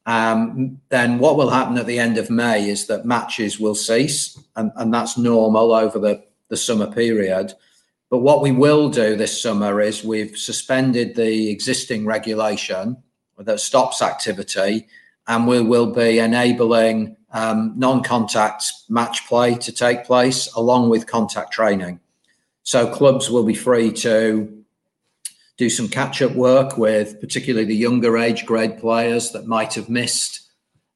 Um, 0.06 0.80
then 0.88 1.18
what 1.18 1.36
will 1.36 1.50
happen 1.50 1.78
at 1.78 1.86
the 1.86 1.98
end 1.98 2.18
of 2.18 2.30
May 2.30 2.68
is 2.68 2.86
that 2.86 3.04
matches 3.04 3.60
will 3.60 3.74
cease, 3.74 4.38
and, 4.56 4.72
and 4.76 4.92
that's 4.92 5.16
normal 5.16 5.72
over 5.72 5.98
the, 5.98 6.22
the 6.48 6.56
summer 6.56 6.90
period. 6.90 7.52
But 8.10 8.18
what 8.18 8.42
we 8.42 8.50
will 8.50 8.88
do 8.88 9.14
this 9.14 9.40
summer 9.40 9.80
is 9.80 10.02
we've 10.02 10.36
suspended 10.36 11.14
the 11.14 11.50
existing 11.50 12.06
regulation 12.06 12.96
that 13.38 13.60
stops 13.60 14.02
activity, 14.02 14.88
and 15.28 15.46
we 15.46 15.60
will 15.60 15.92
be 15.92 16.18
enabling 16.18 17.16
um, 17.32 17.74
non 17.76 18.02
contact 18.02 18.72
match 18.88 19.26
play 19.28 19.54
to 19.54 19.70
take 19.70 20.04
place 20.04 20.52
along 20.54 20.88
with 20.88 21.06
contact 21.06 21.52
training. 21.52 22.00
So 22.64 22.92
clubs 22.92 23.30
will 23.30 23.44
be 23.44 23.54
free 23.54 23.92
to 23.92 24.59
do 25.60 25.68
some 25.68 25.88
catch 25.88 26.22
up 26.22 26.32
work 26.32 26.78
with 26.78 27.20
particularly 27.20 27.66
the 27.66 27.76
younger 27.76 28.16
age 28.16 28.46
grade 28.46 28.78
players 28.78 29.30
that 29.32 29.46
might 29.46 29.74
have 29.74 29.90
missed 29.90 30.48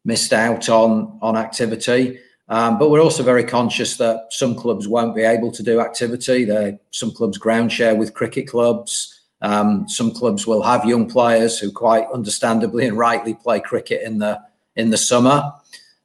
missed 0.07 0.33
out 0.33 0.71
on 0.71 1.19
on 1.21 1.37
activity. 1.37 2.19
Um, 2.49 2.79
but 2.79 2.91
we're 2.91 3.03
also 3.03 3.23
very 3.23 3.45
conscious 3.45 3.99
that 3.99 4.29
some 4.31 4.55
clubs 4.55 4.89
won't 4.89 5.15
be 5.15 5.23
able 5.23 5.53
to 5.53 5.63
do 5.63 5.81
activity. 5.81 6.47
There, 6.47 6.79
some 6.93 7.11
clubs 7.11 7.37
ground 7.37 7.73
share 7.73 7.95
with 7.95 8.15
cricket 8.15 8.49
clubs. 8.49 9.21
Um, 9.43 9.87
some 9.87 10.11
clubs 10.11 10.47
will 10.47 10.63
have 10.63 10.87
young 10.87 11.11
players 11.11 11.59
who 11.59 11.71
quite 11.71 12.07
understandably 12.11 12.87
and 12.87 12.97
rightly 12.97 13.35
play 13.35 13.61
cricket 13.61 14.01
in 14.03 14.19
the 14.19 14.41
in 14.77 14.89
the 14.89 14.97
summer. 14.97 15.53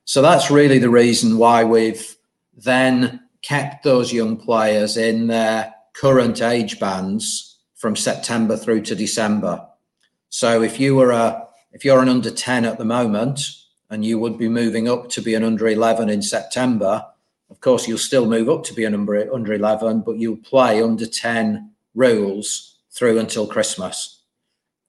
So 0.04 0.22
that's 0.22 0.52
really 0.52 0.80
the 0.80 0.90
reason 0.90 1.38
why 1.38 1.64
we've 1.64 2.18
then 2.58 3.22
kept 3.42 3.86
those 3.86 4.12
young 4.12 4.36
players 4.36 4.98
in 4.98 5.28
their 5.28 5.74
current 5.94 6.42
age 6.42 6.78
bands 6.78 7.49
from 7.80 7.96
September 7.96 8.58
through 8.58 8.82
to 8.82 8.94
December. 8.94 9.66
So 10.28 10.62
if 10.62 10.80
you 10.80 10.96
were 10.96 11.12
a 11.12 11.48
if 11.72 11.86
you're 11.86 12.02
an 12.02 12.10
under 12.10 12.30
10 12.30 12.66
at 12.66 12.78
the 12.78 12.86
moment 12.86 13.40
and 13.90 14.04
you 14.04 14.20
would 14.20 14.38
be 14.38 14.50
moving 14.50 14.90
up 14.90 15.10
to 15.10 15.22
be 15.22 15.34
an 15.34 15.44
under 15.44 15.68
11 15.68 16.10
in 16.10 16.22
September, 16.22 17.06
of 17.50 17.62
course 17.62 17.88
you'll 17.88 17.98
still 17.98 18.26
move 18.26 18.50
up 18.50 18.64
to 18.66 18.74
be 18.74 18.86
an 18.86 18.94
under, 18.94 19.34
under 19.34 19.54
11, 19.54 20.02
but 20.02 20.18
you'll 20.18 20.38
play 20.38 20.82
under 20.82 21.06
10 21.06 21.72
rules 21.96 22.76
through 22.92 23.20
until 23.20 23.48
Christmas. 23.48 24.22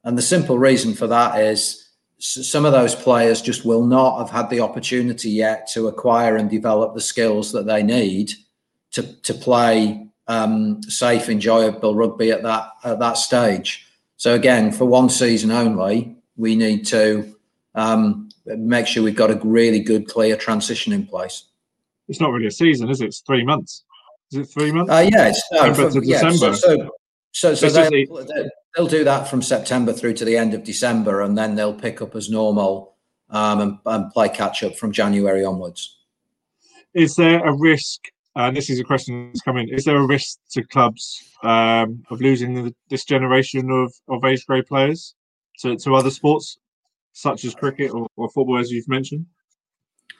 And 0.05 0.17
the 0.17 0.23
simple 0.23 0.59
reason 0.59 0.95
for 0.95 1.07
that 1.07 1.39
is 1.39 1.87
some 2.19 2.65
of 2.65 2.73
those 2.73 2.95
players 2.95 3.41
just 3.41 3.65
will 3.65 3.85
not 3.85 4.19
have 4.19 4.31
had 4.31 4.51
the 4.51 4.61
opportunity 4.61 5.31
yet 5.31 5.69
to 5.69 5.87
acquire 5.87 6.37
and 6.37 6.51
develop 6.51 6.95
the 6.95 7.01
skills 7.01 7.53
that 7.53 7.67
they 7.67 7.83
need 7.83 8.33
to, 8.93 9.03
to 9.23 9.33
play 9.33 10.10
um, 10.31 10.81
safe, 10.85 11.29
enjoyable 11.29 11.97
rugby 11.97 12.31
at 12.31 12.45
that 12.45 12.71
at 12.85 13.01
that 13.01 13.15
stage. 13.15 13.87
So 14.17 14.35
again, 14.35 14.71
for 14.71 14.85
one 14.85 15.09
season 15.09 15.51
only, 15.51 16.17
we 16.37 16.55
need 16.55 16.87
to 16.87 17.35
um, 17.75 18.29
make 18.47 18.87
sure 18.87 19.03
we've 19.03 19.17
got 19.17 19.33
a 19.33 19.41
really 19.43 19.81
good, 19.81 20.07
clear 20.07 20.37
transition 20.37 20.93
in 20.93 21.07
place. 21.07 21.45
It's 22.09 22.21
not 22.21 22.31
really 22.31 22.47
a 22.47 22.53
season, 22.53 22.89
is 22.91 23.01
it? 23.01 23.07
It's 23.07 23.21
three 23.21 23.45
months. 23.45 23.85
Is 24.31 24.39
it 24.39 24.45
three 24.45 24.71
months? 24.71 24.93
Uh, 24.93 25.09
yeah, 25.11 25.29
it's 25.29 25.43
no, 25.53 25.75
from, 25.75 25.93
to 25.93 26.07
yeah, 26.07 26.23
December. 26.23 26.57
So, 26.57 26.91
so, 27.33 27.55
so, 27.55 27.69
so 27.69 27.91
they'll, 27.91 28.27
they'll, 28.77 28.87
do 28.87 29.05
that 29.05 29.29
from 29.29 29.43
September 29.43 29.93
through 29.93 30.15
to 30.15 30.25
the 30.25 30.37
end 30.37 30.55
of 30.55 30.63
December, 30.63 31.23
and 31.23 31.37
then 31.37 31.57
they'll 31.57 31.75
pick 31.75 32.03
up 32.03 32.15
as 32.15 32.31
normal 32.31 32.95
um, 33.31 33.61
and, 33.61 33.79
and 33.87 34.13
play 34.13 34.29
catch 34.29 34.63
up 34.63 34.77
from 34.77 34.93
January 34.93 35.45
onwards. 35.45 35.99
Is 36.95 37.17
there 37.17 37.45
a 37.45 37.53
risk 37.53 38.11
and 38.37 38.57
this 38.57 38.71
is 38.71 38.79
a 38.79 38.85
question 38.85 39.29
that's 39.29 39.41
coming. 39.41 39.69
Is 39.69 39.85
there 39.85 39.97
a 39.97 40.07
risk 40.07 40.39
to 40.53 40.63
clubs 40.63 41.23
um, 41.43 42.03
of 42.11 42.21
losing 42.21 42.55
the, 42.55 42.75
this 42.89 43.05
generation 43.05 43.71
of, 43.71 43.93
of 44.09 44.25
age 44.25 44.47
grade 44.47 44.67
players 44.67 45.15
to, 45.61 45.77
to 45.77 45.95
other 45.95 46.11
sports, 46.11 46.59
such 47.13 47.45
as 47.45 47.55
cricket 47.55 47.91
or, 47.93 48.07
or 48.17 48.29
football, 48.31 48.59
as 48.59 48.71
you've 48.71 48.89
mentioned? 48.89 49.27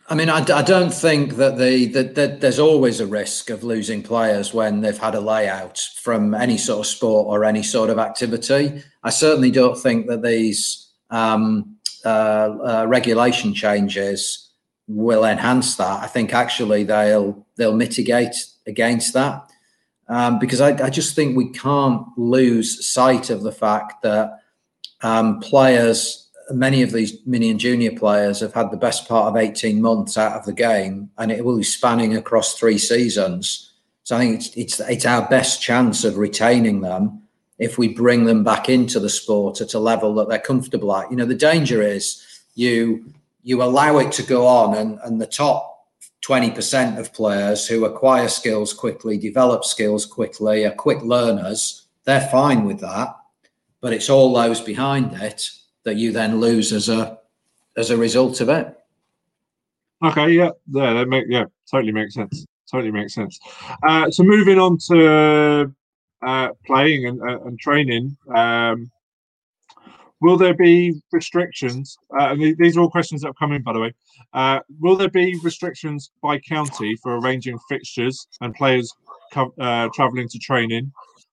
I 0.09 0.17
mean, 0.17 0.29
I, 0.29 0.39
I 0.39 0.63
don't 0.63 0.93
think 0.93 1.37
that 1.37 1.57
the 1.57 1.87
that, 1.87 2.17
that 2.17 2.41
there's 2.41 2.59
always 2.59 2.99
a 2.99 3.07
risk 3.07 3.49
of 3.49 3.63
losing 3.63 4.03
players 4.03 4.53
when 4.53 4.81
they've 4.81 4.99
had 4.99 5.15
a 5.15 5.21
layout 5.21 5.79
from 6.03 6.35
any 6.35 6.59
sort 6.59 6.81
of 6.81 6.87
sport 6.87 7.29
or 7.29 7.45
any 7.45 7.63
sort 7.63 7.91
of 7.91 7.99
activity. 7.99 8.83
I 9.05 9.11
certainly 9.11 9.53
don't 9.53 9.79
think 9.79 10.09
that 10.09 10.23
these 10.23 10.91
um, 11.11 11.77
uh, 12.05 12.09
uh, 12.09 12.87
regulation 12.89 13.55
changes 13.55 14.50
will 14.91 15.25
enhance 15.25 15.77
that. 15.77 16.03
I 16.03 16.07
think 16.07 16.35
actually 16.35 16.85
they'll 16.85 17.47
they'll 17.57 17.77
mitigate 17.77 18.35
against 18.67 19.15
that 19.15 19.51
um, 20.09 20.39
because 20.41 20.61
I, 20.61 20.71
I, 20.85 20.91
just 20.91 21.15
think 21.15 21.37
we 21.37 21.51
can't 21.51 22.07
lose 22.19 22.87
sight 22.87 23.31
of 23.31 23.43
the 23.43 23.53
fact 23.53 24.03
that 24.03 24.41
um, 25.03 25.39
players, 25.39 26.29
many 26.51 26.83
of 26.83 26.91
these 26.91 27.17
mini 27.25 27.51
and 27.51 27.61
junior 27.61 27.93
players, 27.93 28.41
have 28.41 28.53
had 28.53 28.73
the 28.73 28.77
best 28.77 29.09
part 29.09 29.29
of 29.29 29.37
eighteen 29.37 29.81
months 29.81 30.19
out 30.19 30.33
of 30.33 30.45
the 30.45 30.53
game, 30.53 31.11
and 31.17 31.31
it 31.31 31.45
will 31.45 31.59
be 31.59 31.63
spanning 31.63 32.17
across 32.17 32.59
three 32.59 32.79
seasons. 32.79 33.73
So 34.03 34.17
I 34.17 34.21
think 34.21 34.41
it's 34.41 34.57
it's 34.57 34.81
it's 34.81 35.07
our 35.07 35.29
best 35.29 35.63
chance 35.63 36.03
of 36.03 36.19
retaining 36.19 36.81
them 36.81 37.23
if 37.61 37.79
we 37.79 37.87
bring 37.87 38.25
them 38.25 38.43
back 38.43 38.69
into 38.69 38.99
the 38.99 39.11
sport 39.11 39.61
at 39.61 39.75
a 39.75 39.79
level 39.79 40.15
that 40.15 40.29
they're 40.29 40.41
comfortable 40.41 40.97
at. 40.97 41.11
You 41.11 41.17
know, 41.17 41.27
the 41.27 41.35
danger 41.35 41.81
is 41.83 42.27
you 42.57 43.05
you 43.43 43.63
allow 43.63 43.99
it 43.99 44.13
to 44.13 44.23
go 44.23 44.47
on, 44.47 44.77
and, 44.77 44.99
and 45.03 45.21
the 45.21 45.27
top 45.27 45.89
20% 46.23 46.99
of 46.99 47.13
players 47.13 47.67
who 47.67 47.85
acquire 47.85 48.29
skills 48.29 48.73
quickly, 48.73 49.17
develop 49.17 49.65
skills 49.65 50.05
quickly, 50.05 50.65
are 50.65 50.73
quick 50.73 51.03
learners, 51.03 51.87
they're 52.05 52.29
fine 52.29 52.65
with 52.65 52.81
that. 52.81 53.17
But 53.81 53.93
it's 53.93 54.11
all 54.11 54.35
those 54.35 54.61
behind 54.61 55.15
it 55.15 55.51
that 55.85 55.97
you 55.97 56.13
then 56.13 56.41
lose 56.41 56.73
as 56.73 56.89
a 56.89 57.19
as 57.77 57.91
a 57.91 57.97
result 57.97 58.41
of 58.43 58.51
it. 58.51 58.77
Okay, 60.05 60.31
yeah, 60.31 60.51
yeah, 60.71 60.93
that 60.93 61.09
make 61.09 61.25
yeah, 61.29 61.45
totally 61.71 61.93
makes 61.93 62.15
sense. 62.15 62.47
Totally 62.71 62.93
makes 62.93 63.15
sense. 63.15 63.41
Uh, 63.83 64.11
so 64.11 64.23
moving 64.23 64.59
on 64.59 64.79
to 64.89 65.75
uh, 66.23 66.49
playing 66.67 67.07
and, 67.07 67.21
uh, 67.23 67.41
and 67.43 67.59
training. 67.59 68.17
Um, 68.35 68.91
Will 70.21 70.37
there 70.37 70.55
be 70.55 71.01
restrictions? 71.13 71.97
Uh, 72.19 72.33
and 72.33 72.57
these 72.59 72.77
are 72.77 72.81
all 72.81 72.91
questions 72.91 73.23
that 73.23 73.29
have 73.29 73.37
come 73.37 73.53
in, 73.53 73.63
by 73.63 73.73
the 73.73 73.81
way. 73.81 73.95
Uh, 74.35 74.61
will 74.79 74.97
there 74.97 75.09
be 75.09 75.39
restrictions 75.43 76.11
by 76.23 76.39
county 76.39 76.95
for 77.03 77.19
arranging 77.19 77.59
fixtures 77.69 78.27
and 78.41 78.55
players 78.55 78.93
co- 79.33 79.55
uh, 79.59 79.89
travelling 79.95 80.29
to 80.29 80.39
training, 80.39 80.93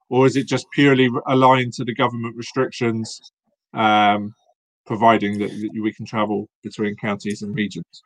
or 0.10 0.26
is 0.26 0.38
it 0.38 0.48
just 0.48 0.68
purely 0.72 1.10
aligned 1.28 1.74
to 1.74 1.84
the 1.84 1.94
government 1.94 2.36
restrictions, 2.36 3.20
um, 3.74 4.34
providing 4.86 5.38
that, 5.40 5.50
that 5.50 5.82
we 5.82 5.92
can 5.92 6.06
travel 6.06 6.48
between 6.64 6.96
counties 6.96 7.42
and 7.42 7.54
regions? 7.56 8.04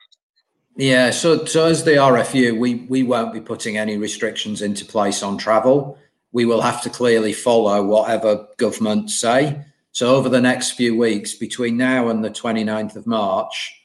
Yeah, 0.77 1.11
so 1.11 1.45
so 1.45 1.65
as 1.65 1.83
the 1.83 1.91
RFU, 1.91 2.57
we 2.57 2.75
we 2.89 3.03
won't 3.03 3.33
be 3.33 3.41
putting 3.41 3.77
any 3.77 3.97
restrictions 3.97 4.61
into 4.61 4.85
place 4.85 5.21
on 5.21 5.37
travel. 5.37 5.97
We 6.31 6.45
will 6.45 6.61
have 6.61 6.81
to 6.83 6.89
clearly 6.89 7.33
follow 7.33 7.83
whatever 7.83 8.47
government 8.57 9.11
say. 9.11 9.65
So 9.93 10.15
over 10.15 10.29
the 10.29 10.41
next 10.41 10.71
few 10.71 10.97
weeks, 10.97 11.33
between 11.33 11.75
now 11.75 12.09
and 12.09 12.23
the 12.23 12.29
29th 12.29 12.95
of 12.95 13.05
March, 13.05 13.77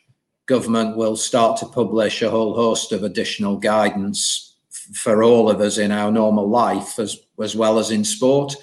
government 0.46 0.96
will 0.96 1.16
start 1.16 1.58
to 1.58 1.66
publish 1.66 2.22
a 2.22 2.30
whole 2.30 2.54
host 2.54 2.92
of 2.92 3.02
additional 3.02 3.56
guidance 3.56 4.54
f- 4.70 4.96
for 4.96 5.24
all 5.24 5.50
of 5.50 5.60
us 5.60 5.78
in 5.78 5.90
our 5.90 6.12
normal 6.12 6.48
life 6.48 7.00
as, 7.00 7.18
as 7.42 7.56
well 7.56 7.80
as 7.80 7.90
in 7.90 8.04
sport. 8.04 8.54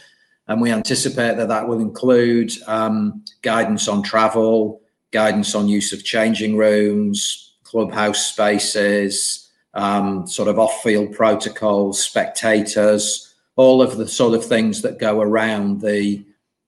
And 0.48 0.62
we 0.62 0.72
anticipate 0.72 1.36
that 1.36 1.50
that 1.50 1.68
will 1.68 1.82
include 1.82 2.52
um, 2.68 3.24
guidance 3.42 3.90
on 3.90 4.04
travel, 4.04 4.82
guidance 5.12 5.54
on 5.54 5.68
use 5.68 5.92
of 5.92 6.06
changing 6.06 6.56
rooms, 6.56 7.56
clubhouse 7.64 8.26
spaces, 8.26 9.50
um, 9.74 10.26
sort 10.28 10.48
of 10.48 10.60
off 10.60 10.82
field 10.82 11.12
protocols, 11.14 12.02
spectators, 12.02 13.34
all 13.58 13.82
of 13.82 13.98
the 13.98 14.08
sort 14.08 14.34
of 14.34 14.46
things 14.46 14.82
that 14.82 15.00
go 15.00 15.22
around 15.22 15.82
the 15.82 16.24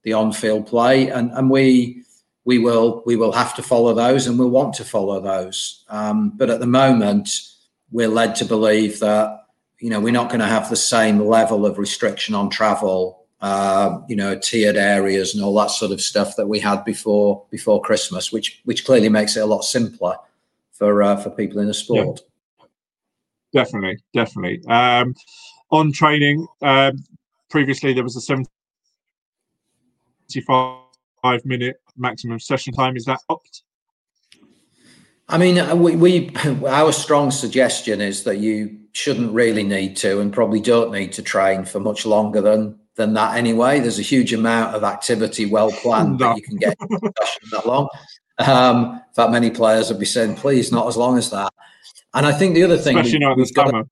the 0.06 0.14
on-field 0.14 0.68
play, 0.68 1.10
and 1.10 1.32
and 1.32 1.50
we 1.50 2.04
we 2.46 2.60
will 2.60 3.04
we 3.06 3.18
will 3.18 3.34
have 3.34 3.56
to 3.56 3.64
follow 3.64 3.94
those, 3.94 4.28
and 4.28 4.40
we'll 4.40 4.50
want 4.50 4.74
to 4.76 4.86
follow 4.86 5.20
those. 5.20 5.84
Um, 5.90 6.30
but 6.30 6.50
at 6.50 6.60
the 6.62 6.68
moment, 6.68 7.30
we're 7.92 8.08
led 8.08 8.36
to 8.36 8.46
believe 8.46 9.00
that 9.00 9.48
you 9.80 9.90
know 9.90 10.00
we're 10.00 10.14
not 10.14 10.30
going 10.30 10.40
to 10.40 10.48
have 10.48 10.70
the 10.70 10.76
same 10.76 11.20
level 11.20 11.66
of 11.66 11.78
restriction 11.80 12.36
on 12.36 12.50
travel, 12.50 13.26
uh, 13.42 14.00
you 14.08 14.16
know, 14.16 14.38
tiered 14.38 14.78
areas 14.78 15.34
and 15.34 15.44
all 15.44 15.56
that 15.56 15.72
sort 15.72 15.92
of 15.92 16.00
stuff 16.00 16.36
that 16.38 16.48
we 16.48 16.60
had 16.60 16.86
before 16.86 17.44
before 17.50 17.82
Christmas, 17.82 18.32
which 18.32 18.62
which 18.64 18.86
clearly 18.86 19.10
makes 19.10 19.36
it 19.36 19.42
a 19.42 19.46
lot 19.48 19.64
simpler 19.64 20.16
for 20.72 21.02
uh, 21.02 21.18
for 21.18 21.32
people 21.32 21.60
in 21.60 21.68
the 21.68 21.74
sport. 21.74 22.22
Yeah. 22.22 23.64
Definitely, 23.64 23.98
definitely. 24.14 24.62
Um, 24.68 25.16
on 25.72 25.94
training, 25.94 26.46
um, 26.62 27.04
previously 27.50 27.94
there 27.94 28.04
was 28.04 28.18
a 28.18 28.22
75 30.28 31.46
minute 31.46 31.82
maximum 31.98 32.40
session 32.40 32.74
time. 32.74 32.96
Is 32.96 33.06
that 33.06 33.20
upped? 33.30 33.64
I 35.28 35.38
mean, 35.38 35.58
uh, 35.58 35.76
we, 35.76 35.96
we 35.96 36.36
our 36.68 36.92
strong 36.92 37.32
suggestion 37.32 38.02
is 38.02 38.24
that 38.24 38.38
you 38.38 38.80
shouldn't 38.92 39.34
really 39.34 39.64
need 39.64 39.98
to, 39.98 40.20
and 40.20 40.32
probably 40.32 40.60
don't 40.60 40.92
need 40.92 41.12
to 41.14 41.22
train 41.22 41.66
for 41.66 41.80
much 41.80 42.06
longer 42.06 42.42
than 42.42 42.80
than 42.96 43.14
that 43.14 43.38
anyway. 43.38 43.80
There's 43.80 44.00
a 44.00 44.04
huge 44.04 44.34
amount 44.34 44.76
of 44.76 44.84
activity 44.84 45.46
well 45.46 45.72
planned 45.72 46.20
no. 46.20 46.30
that 46.30 46.38
you 46.38 46.44
can 46.44 46.58
get 46.58 46.78
that 47.52 47.66
long. 47.66 47.90
Um, 48.38 49.02
in 49.08 49.14
fact, 49.16 49.32
many 49.32 49.50
players 49.50 49.90
would 49.90 50.00
be 50.00 50.06
saying, 50.06 50.36
"Please, 50.36 50.72
not 50.72 50.88
as 50.88 50.98
long 50.98 51.18
as 51.18 51.30
that." 51.32 51.52
And 52.14 52.26
I 52.26 52.32
think 52.32 52.56
the 52.56 52.64
other 52.64 52.78
thing, 52.78 52.98
especially 52.98 53.26
we, 53.26 53.36
this 53.36 53.52
summer. 53.52 53.84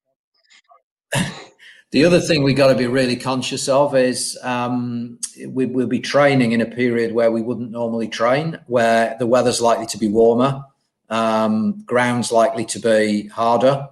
The 1.94 2.06
other 2.06 2.20
thing 2.20 2.42
we've 2.42 2.58
got 2.58 2.70
to 2.70 2.76
be 2.76 2.88
really 2.88 3.16
conscious 3.16 3.70
of 3.70 3.96
is 3.96 4.36
um, 4.42 5.20
we, 5.48 5.68
will 5.68 5.86
be 5.86 6.00
training 6.00 6.52
in 6.52 6.60
a 6.60 6.66
period 6.66 7.14
where 7.14 7.32
we 7.32 7.44
wouldn't 7.44 7.70
normally 7.70 8.08
train, 8.08 8.60
where 8.66 9.16
the 9.20 9.28
weather's 9.28 9.62
likely 9.62 9.86
to 9.86 10.00
be 10.00 10.08
warmer, 10.08 10.66
um, 11.12 11.84
ground's 11.86 12.32
likely 12.32 12.66
to 12.66 12.80
be 12.80 13.28
harder. 13.28 13.90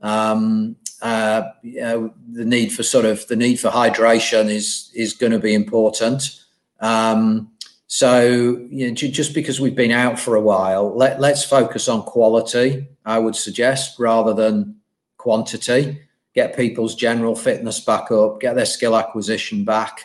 Um, 0.00 0.76
uh, 1.02 1.42
you 1.64 1.80
know, 1.80 2.14
the 2.30 2.44
need 2.44 2.68
for 2.68 2.84
sort 2.84 3.04
of 3.04 3.26
the 3.26 3.34
need 3.34 3.58
for 3.58 3.68
hydration 3.68 4.48
is 4.48 4.92
is 4.94 5.14
going 5.14 5.32
to 5.32 5.40
be 5.40 5.52
important. 5.52 6.44
Um, 6.78 7.50
so 7.88 8.28
you 8.70 8.86
know, 8.86 8.94
just 8.94 9.34
because 9.34 9.60
we've 9.60 9.74
been 9.74 9.90
out 9.90 10.20
for 10.20 10.36
a 10.36 10.40
while, 10.40 10.96
let, 10.96 11.18
let's 11.18 11.42
focus 11.42 11.88
on 11.88 12.04
quality. 12.04 12.86
I 13.04 13.18
would 13.18 13.34
suggest 13.34 13.98
rather 13.98 14.34
than 14.34 14.76
quantity 15.16 15.98
get 16.34 16.56
people's 16.56 16.94
general 16.94 17.34
fitness 17.34 17.80
back 17.80 18.10
up, 18.10 18.40
get 18.40 18.54
their 18.54 18.66
skill 18.66 18.96
acquisition 18.96 19.64
back. 19.64 20.04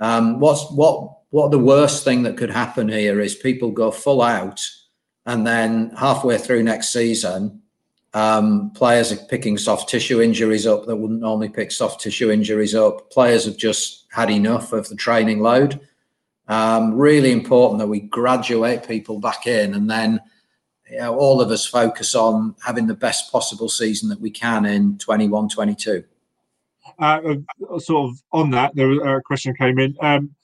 Um, 0.00 0.40
what's 0.40 0.70
what 0.72 1.18
what 1.30 1.50
the 1.50 1.58
worst 1.58 2.04
thing 2.04 2.24
that 2.24 2.36
could 2.36 2.50
happen 2.50 2.88
here 2.88 3.20
is 3.20 3.34
people 3.34 3.70
go 3.70 3.90
full 3.90 4.20
out, 4.20 4.60
and 5.26 5.46
then 5.46 5.90
halfway 5.96 6.38
through 6.38 6.62
next 6.62 6.90
season, 6.90 7.62
um, 8.14 8.70
players 8.72 9.12
are 9.12 9.16
picking 9.16 9.56
soft 9.56 9.88
tissue 9.88 10.20
injuries 10.20 10.66
up 10.66 10.86
that 10.86 10.96
wouldn't 10.96 11.20
normally 11.20 11.48
pick 11.48 11.70
soft 11.70 12.00
tissue 12.00 12.30
injuries 12.30 12.74
up. 12.74 13.10
Players 13.10 13.46
have 13.46 13.56
just 13.56 14.06
had 14.10 14.30
enough 14.30 14.72
of 14.72 14.88
the 14.88 14.96
training 14.96 15.40
load. 15.40 15.80
Um, 16.48 16.94
really 16.94 17.32
important 17.32 17.78
that 17.78 17.86
we 17.86 18.00
graduate 18.00 18.86
people 18.86 19.18
back 19.18 19.46
in, 19.46 19.74
and 19.74 19.88
then 19.88 20.20
you 20.92 20.98
know, 20.98 21.16
all 21.16 21.40
of 21.40 21.50
us 21.50 21.64
focus 21.64 22.14
on 22.14 22.54
having 22.62 22.86
the 22.86 22.94
best 22.94 23.32
possible 23.32 23.68
season 23.68 24.10
that 24.10 24.20
we 24.20 24.30
can 24.30 24.66
in 24.66 24.98
21 24.98 25.48
22. 25.48 26.04
Uh, 26.98 27.02
uh, 27.02 27.78
sort 27.78 28.10
of 28.10 28.22
on 28.32 28.50
that, 28.50 28.74
there 28.74 28.88
was 28.88 28.98
a 28.98 29.22
question 29.24 29.54
came 29.54 29.78
in. 29.78 29.96
Um, 30.02 30.34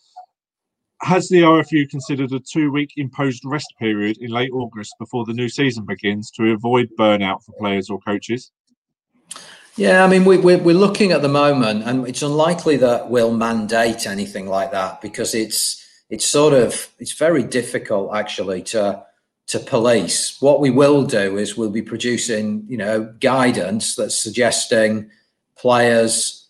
has 1.03 1.29
the 1.29 1.43
RFU 1.43 1.89
considered 1.91 2.33
a 2.33 2.41
two 2.41 2.73
week 2.73 2.95
imposed 2.97 3.45
rest 3.45 3.75
period 3.79 4.17
in 4.19 4.31
late 4.31 4.51
August 4.53 4.95
before 4.99 5.27
the 5.27 5.35
new 5.35 5.49
season 5.49 5.85
begins 5.85 6.31
to 6.33 6.53
avoid 6.53 6.89
burnout 6.99 7.45
for 7.45 7.53
players 7.53 7.91
or 7.91 8.01
coaches? 8.01 8.51
Yeah, 9.77 10.03
I 10.03 10.09
mean, 10.09 10.25
we, 10.25 10.39
we're, 10.39 10.59
we're 10.59 10.75
looking 10.75 11.13
at 11.13 11.23
the 11.23 11.29
moment, 11.29 11.85
and 11.85 12.09
it's 12.09 12.23
unlikely 12.23 12.79
that 12.79 13.11
we'll 13.11 13.33
mandate 13.33 14.07
anything 14.07 14.49
like 14.49 14.73
that 14.73 15.01
because 15.01 15.35
it's 15.35 15.85
it's 16.11 16.27
sort 16.27 16.55
of 16.55 16.89
it's 16.99 17.13
very 17.13 17.43
difficult 17.43 18.15
actually 18.15 18.63
to 18.63 19.05
to 19.49 19.59
police. 19.59 20.41
What 20.41 20.61
we 20.61 20.71
will 20.71 21.05
do 21.05 21.39
is 21.39 21.57
we'll 21.57 21.71
be 21.71 21.83
producing, 21.83 22.65
you 22.69 22.77
know, 22.77 23.13
guidance 23.21 23.97
that's 23.97 24.17
suggesting 24.17 25.11
players 25.57 26.47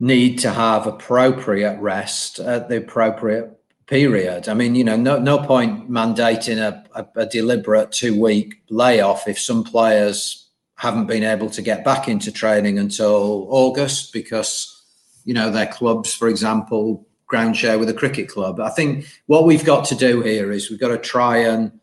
need 0.00 0.38
to 0.40 0.50
have 0.50 0.86
appropriate 0.86 1.78
rest 1.80 2.40
at 2.40 2.68
the 2.68 2.78
appropriate 2.78 3.56
period. 3.86 4.48
I 4.48 4.54
mean, 4.54 4.74
you 4.74 4.82
know, 4.82 4.96
no 4.96 5.18
no 5.18 5.38
point 5.38 5.88
mandating 5.90 6.58
a, 6.58 6.84
a, 6.94 7.20
a 7.20 7.26
deliberate 7.26 7.92
two 7.92 8.20
week 8.20 8.62
layoff 8.68 9.28
if 9.28 9.38
some 9.38 9.62
players 9.62 10.48
haven't 10.74 11.06
been 11.06 11.22
able 11.22 11.50
to 11.50 11.62
get 11.62 11.84
back 11.84 12.08
into 12.08 12.32
training 12.32 12.80
until 12.80 13.46
August 13.48 14.12
because, 14.12 14.82
you 15.24 15.34
know, 15.34 15.50
their 15.52 15.68
clubs, 15.68 16.12
for 16.12 16.28
example, 16.28 17.06
ground 17.26 17.56
share 17.56 17.78
with 17.78 17.88
a 17.88 17.94
cricket 17.94 18.28
club. 18.28 18.58
I 18.58 18.70
think 18.70 19.06
what 19.26 19.44
we've 19.44 19.64
got 19.64 19.84
to 19.86 19.94
do 19.94 20.20
here 20.20 20.50
is 20.50 20.68
we've 20.68 20.80
got 20.80 20.88
to 20.88 20.98
try 20.98 21.36
and 21.36 21.78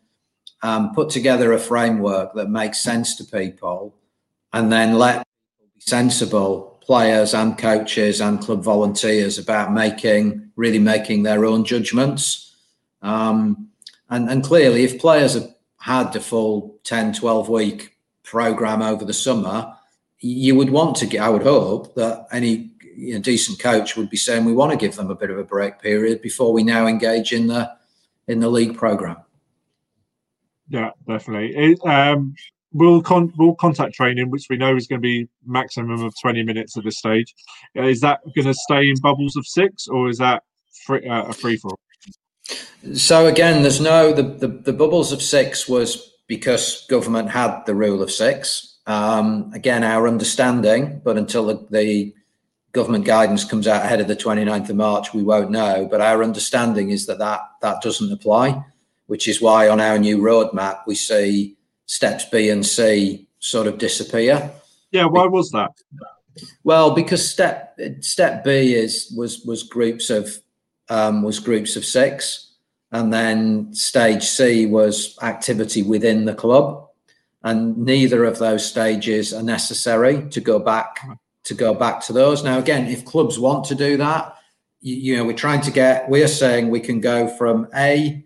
um, 0.62 0.94
put 0.94 1.10
together 1.10 1.52
a 1.52 1.58
framework 1.58 2.34
that 2.34 2.50
makes 2.50 2.80
sense 2.80 3.16
to 3.16 3.24
people, 3.24 3.94
and 4.52 4.72
then 4.72 4.94
let 4.94 5.26
sensible 5.78 6.78
players 6.82 7.34
and 7.34 7.56
coaches 7.56 8.20
and 8.20 8.40
club 8.40 8.62
volunteers 8.62 9.38
about 9.38 9.72
making 9.72 10.50
really 10.56 10.78
making 10.78 11.22
their 11.22 11.44
own 11.44 11.64
judgments. 11.64 12.54
Um, 13.02 13.68
and, 14.10 14.28
and 14.28 14.44
clearly, 14.44 14.84
if 14.84 14.98
players 14.98 15.34
have 15.34 15.54
had 15.78 16.12
the 16.12 16.20
full 16.20 16.78
10, 16.84 17.14
12 17.14 17.48
week 17.48 17.96
program 18.22 18.82
over 18.82 19.04
the 19.04 19.12
summer, 19.12 19.74
you 20.20 20.54
would 20.54 20.70
want 20.70 20.96
to 20.96 21.06
get, 21.06 21.22
I 21.22 21.30
would 21.30 21.42
hope 21.42 21.94
that 21.94 22.26
any 22.30 22.70
you 22.94 23.14
know, 23.14 23.20
decent 23.20 23.58
coach 23.58 23.96
would 23.96 24.10
be 24.10 24.16
saying 24.16 24.44
we 24.44 24.52
want 24.52 24.72
to 24.72 24.76
give 24.76 24.96
them 24.96 25.10
a 25.10 25.14
bit 25.14 25.30
of 25.30 25.38
a 25.38 25.44
break 25.44 25.80
period 25.80 26.20
before 26.20 26.52
we 26.52 26.62
now 26.62 26.86
engage 26.86 27.32
in 27.32 27.46
the 27.46 27.70
in 28.28 28.40
the 28.40 28.48
league 28.48 28.76
program. 28.76 29.16
Yeah, 30.70 30.90
definitely. 31.06 31.54
It, 31.56 31.84
um, 31.84 32.34
will 32.72 33.02
con- 33.02 33.32
will 33.36 33.54
contact 33.56 33.94
training, 33.94 34.30
which 34.30 34.46
we 34.48 34.56
know 34.56 34.76
is 34.76 34.86
going 34.86 35.00
to 35.00 35.06
be 35.06 35.28
maximum 35.44 36.02
of 36.02 36.14
twenty 36.20 36.42
minutes 36.42 36.76
at 36.76 36.84
this 36.84 36.98
stage. 36.98 37.34
Uh, 37.76 37.82
is 37.82 38.00
that 38.00 38.20
going 38.34 38.46
to 38.46 38.54
stay 38.54 38.88
in 38.88 38.96
bubbles 39.02 39.36
of 39.36 39.46
six, 39.46 39.88
or 39.88 40.08
is 40.08 40.18
that 40.18 40.42
free, 40.86 41.06
uh, 41.06 41.24
a 41.24 41.32
free 41.32 41.56
for 41.56 41.72
all? 41.72 41.80
So 42.94 43.26
again, 43.26 43.62
there's 43.62 43.80
no 43.80 44.12
the, 44.12 44.22
the, 44.22 44.48
the 44.48 44.72
bubbles 44.72 45.12
of 45.12 45.20
six 45.20 45.68
was 45.68 46.14
because 46.26 46.86
government 46.88 47.30
had 47.30 47.64
the 47.66 47.74
rule 47.74 48.02
of 48.02 48.10
six. 48.10 48.78
Um, 48.86 49.52
again, 49.52 49.84
our 49.84 50.08
understanding, 50.08 51.00
but 51.04 51.18
until 51.18 51.46
the, 51.46 51.66
the 51.70 52.14
government 52.72 53.04
guidance 53.04 53.44
comes 53.44 53.66
out 53.66 53.84
ahead 53.84 54.00
of 54.00 54.08
the 54.08 54.16
29th 54.16 54.70
of 54.70 54.76
March, 54.76 55.12
we 55.12 55.22
won't 55.22 55.50
know. 55.50 55.86
But 55.90 56.00
our 56.00 56.22
understanding 56.22 56.90
is 56.90 57.06
that 57.06 57.18
that, 57.18 57.40
that 57.62 57.82
doesn't 57.82 58.10
apply 58.10 58.64
which 59.10 59.26
is 59.26 59.40
why 59.40 59.68
on 59.68 59.80
our 59.80 59.98
new 59.98 60.18
roadmap 60.18 60.82
we 60.86 60.94
see 60.94 61.56
steps 61.86 62.24
B 62.26 62.48
and 62.48 62.64
C 62.64 63.26
sort 63.40 63.66
of 63.66 63.76
disappear. 63.76 64.52
Yeah, 64.92 65.06
why 65.06 65.26
was 65.26 65.50
that? 65.50 65.72
Well, 66.62 66.94
because 66.94 67.28
step 67.28 67.76
step 68.02 68.44
B 68.44 68.72
is 68.72 69.12
was 69.16 69.44
was 69.44 69.64
groups 69.64 70.10
of 70.10 70.38
um, 70.88 71.24
was 71.24 71.40
groups 71.40 71.74
of 71.74 71.84
six, 71.84 72.52
and 72.92 73.12
then 73.12 73.74
stage 73.74 74.22
C 74.22 74.66
was 74.66 75.18
activity 75.22 75.82
within 75.82 76.24
the 76.24 76.34
club, 76.34 76.86
and 77.42 77.76
neither 77.78 78.22
of 78.24 78.38
those 78.38 78.64
stages 78.64 79.34
are 79.34 79.42
necessary 79.42 80.28
to 80.30 80.40
go 80.40 80.60
back 80.60 81.04
to 81.42 81.54
go 81.54 81.74
back 81.74 82.00
to 82.02 82.12
those. 82.12 82.44
Now, 82.44 82.58
again, 82.58 82.86
if 82.86 83.04
clubs 83.04 83.40
want 83.40 83.64
to 83.64 83.74
do 83.74 83.96
that, 83.96 84.36
you, 84.82 84.94
you 84.94 85.16
know, 85.16 85.24
we're 85.24 85.32
trying 85.32 85.62
to 85.62 85.72
get. 85.72 86.08
We 86.08 86.22
are 86.22 86.28
saying 86.28 86.70
we 86.70 86.78
can 86.78 87.00
go 87.00 87.26
from 87.26 87.66
A 87.74 88.24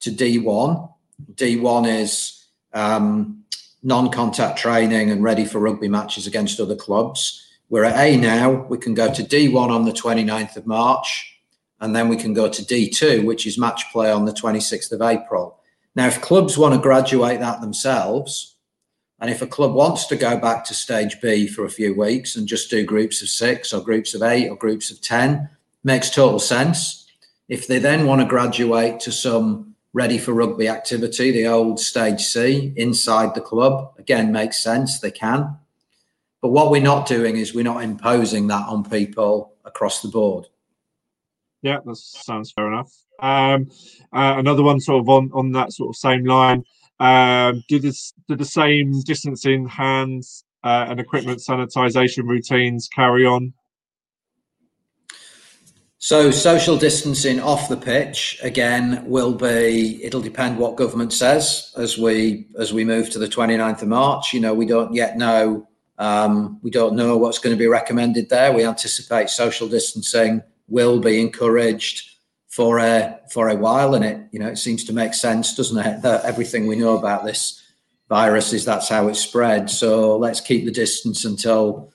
to 0.00 0.10
D1. 0.10 0.92
D1 1.34 2.00
is 2.00 2.46
um, 2.72 3.44
non 3.82 4.10
contact 4.10 4.58
training 4.58 5.10
and 5.10 5.22
ready 5.22 5.44
for 5.44 5.58
rugby 5.58 5.88
matches 5.88 6.26
against 6.26 6.60
other 6.60 6.76
clubs. 6.76 7.44
We're 7.70 7.84
at 7.84 7.98
A 7.98 8.16
now. 8.16 8.50
We 8.50 8.78
can 8.78 8.94
go 8.94 9.12
to 9.12 9.22
D1 9.22 9.70
on 9.70 9.84
the 9.84 9.92
29th 9.92 10.56
of 10.56 10.66
March, 10.66 11.38
and 11.80 11.94
then 11.94 12.08
we 12.08 12.16
can 12.16 12.32
go 12.32 12.48
to 12.48 12.62
D2, 12.62 13.24
which 13.24 13.46
is 13.46 13.58
match 13.58 13.92
play 13.92 14.10
on 14.10 14.24
the 14.24 14.32
26th 14.32 14.92
of 14.92 15.02
April. 15.02 15.58
Now, 15.94 16.06
if 16.06 16.20
clubs 16.22 16.56
want 16.56 16.74
to 16.74 16.80
graduate 16.80 17.40
that 17.40 17.60
themselves, 17.60 18.54
and 19.20 19.30
if 19.30 19.42
a 19.42 19.46
club 19.46 19.74
wants 19.74 20.06
to 20.06 20.16
go 20.16 20.38
back 20.38 20.64
to 20.66 20.74
stage 20.74 21.20
B 21.20 21.48
for 21.48 21.64
a 21.64 21.70
few 21.70 21.94
weeks 21.94 22.36
and 22.36 22.46
just 22.46 22.70
do 22.70 22.84
groups 22.84 23.20
of 23.20 23.28
six 23.28 23.72
or 23.72 23.82
groups 23.82 24.14
of 24.14 24.22
eight 24.22 24.48
or 24.48 24.56
groups 24.56 24.90
of 24.90 25.00
10, 25.00 25.48
makes 25.82 26.10
total 26.10 26.38
sense. 26.38 27.06
If 27.48 27.66
they 27.66 27.78
then 27.78 28.06
want 28.06 28.20
to 28.20 28.28
graduate 28.28 29.00
to 29.00 29.12
some 29.12 29.67
ready 29.92 30.18
for 30.18 30.32
rugby 30.32 30.68
activity, 30.68 31.30
the 31.30 31.46
old 31.46 31.80
stage 31.80 32.22
C 32.22 32.72
inside 32.76 33.34
the 33.34 33.40
club. 33.40 33.94
Again, 33.98 34.32
makes 34.32 34.62
sense. 34.62 35.00
They 35.00 35.10
can. 35.10 35.56
But 36.40 36.50
what 36.50 36.70
we're 36.70 36.82
not 36.82 37.06
doing 37.06 37.36
is 37.36 37.54
we're 37.54 37.64
not 37.64 37.82
imposing 37.82 38.46
that 38.48 38.68
on 38.68 38.88
people 38.88 39.54
across 39.64 40.02
the 40.02 40.08
board. 40.08 40.46
Yeah, 41.62 41.78
that 41.84 41.96
sounds 41.96 42.52
fair 42.52 42.68
enough. 42.68 42.92
Um, 43.20 43.68
uh, 44.12 44.36
another 44.38 44.62
one, 44.62 44.78
sort 44.78 45.00
of 45.00 45.08
on 45.08 45.30
on 45.34 45.52
that 45.52 45.72
sort 45.72 45.90
of 45.90 45.96
same 45.96 46.24
line. 46.24 46.64
Um, 47.00 47.64
do 47.68 47.80
this 47.80 48.12
do 48.28 48.36
the 48.36 48.44
same 48.44 48.92
distancing, 49.02 49.66
hands, 49.66 50.44
uh, 50.62 50.86
and 50.88 51.00
equipment 51.00 51.40
sanitization 51.40 52.28
routines 52.28 52.88
carry 52.88 53.26
on? 53.26 53.54
So 56.00 56.30
social 56.30 56.76
distancing 56.76 57.40
off 57.40 57.68
the 57.68 57.76
pitch 57.76 58.38
again 58.42 59.02
will 59.04 59.34
be 59.34 60.02
it'll 60.04 60.20
depend 60.20 60.56
what 60.56 60.76
government 60.76 61.12
says 61.12 61.72
as 61.76 61.98
we 61.98 62.46
as 62.56 62.72
we 62.72 62.84
move 62.84 63.10
to 63.10 63.18
the 63.18 63.26
29th 63.26 63.82
of 63.82 63.88
March. 63.88 64.32
You 64.32 64.40
know, 64.40 64.54
we 64.54 64.64
don't 64.64 64.94
yet 64.94 65.16
know 65.16 65.68
um, 65.98 66.60
we 66.62 66.70
don't 66.70 66.94
know 66.94 67.16
what's 67.16 67.38
going 67.38 67.54
to 67.54 67.58
be 67.58 67.66
recommended 67.66 68.28
there. 68.28 68.52
We 68.52 68.64
anticipate 68.64 69.28
social 69.28 69.68
distancing 69.68 70.42
will 70.68 71.00
be 71.00 71.20
encouraged 71.20 72.08
for 72.46 72.78
a 72.78 73.18
for 73.30 73.48
a 73.48 73.56
while, 73.56 73.94
and 73.94 74.04
it 74.04 74.20
you 74.30 74.38
know 74.38 74.48
it 74.48 74.58
seems 74.58 74.84
to 74.84 74.92
make 74.92 75.14
sense, 75.14 75.56
doesn't 75.56 75.78
it? 75.78 76.02
That 76.02 76.24
everything 76.24 76.68
we 76.68 76.76
know 76.76 76.96
about 76.96 77.24
this 77.24 77.60
virus 78.08 78.52
is 78.52 78.64
that's 78.64 78.88
how 78.88 79.08
it 79.08 79.16
spread. 79.16 79.68
So 79.68 80.16
let's 80.16 80.40
keep 80.40 80.64
the 80.64 80.70
distance 80.70 81.24
until 81.24 81.92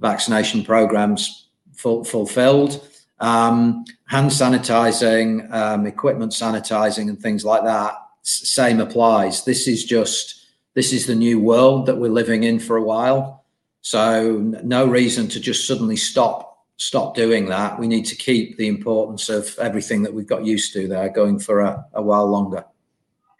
vaccination 0.00 0.64
programs 0.64 1.48
fulfilled. 1.76 2.86
Um, 3.20 3.84
hand 4.06 4.30
sanitizing, 4.30 5.50
um, 5.52 5.86
equipment 5.86 6.32
sanitizing, 6.32 7.08
and 7.08 7.18
things 7.18 7.44
like 7.44 7.64
that. 7.64 7.94
Same 8.22 8.80
applies. 8.80 9.44
This 9.44 9.68
is 9.68 9.84
just 9.84 10.46
this 10.74 10.92
is 10.92 11.06
the 11.06 11.14
new 11.14 11.40
world 11.40 11.86
that 11.86 11.96
we're 11.96 12.10
living 12.10 12.44
in 12.44 12.58
for 12.58 12.76
a 12.76 12.82
while. 12.82 13.44
So 13.80 14.38
no 14.64 14.86
reason 14.86 15.28
to 15.28 15.40
just 15.40 15.66
suddenly 15.66 15.96
stop 15.96 16.54
stop 16.76 17.14
doing 17.14 17.46
that. 17.46 17.78
We 17.78 17.86
need 17.86 18.04
to 18.06 18.16
keep 18.16 18.56
the 18.56 18.66
importance 18.66 19.28
of 19.28 19.56
everything 19.58 20.02
that 20.02 20.12
we've 20.12 20.26
got 20.26 20.44
used 20.44 20.72
to 20.72 20.88
there 20.88 21.08
going 21.08 21.38
for 21.38 21.60
a, 21.60 21.86
a 21.94 22.02
while 22.02 22.26
longer. 22.26 22.64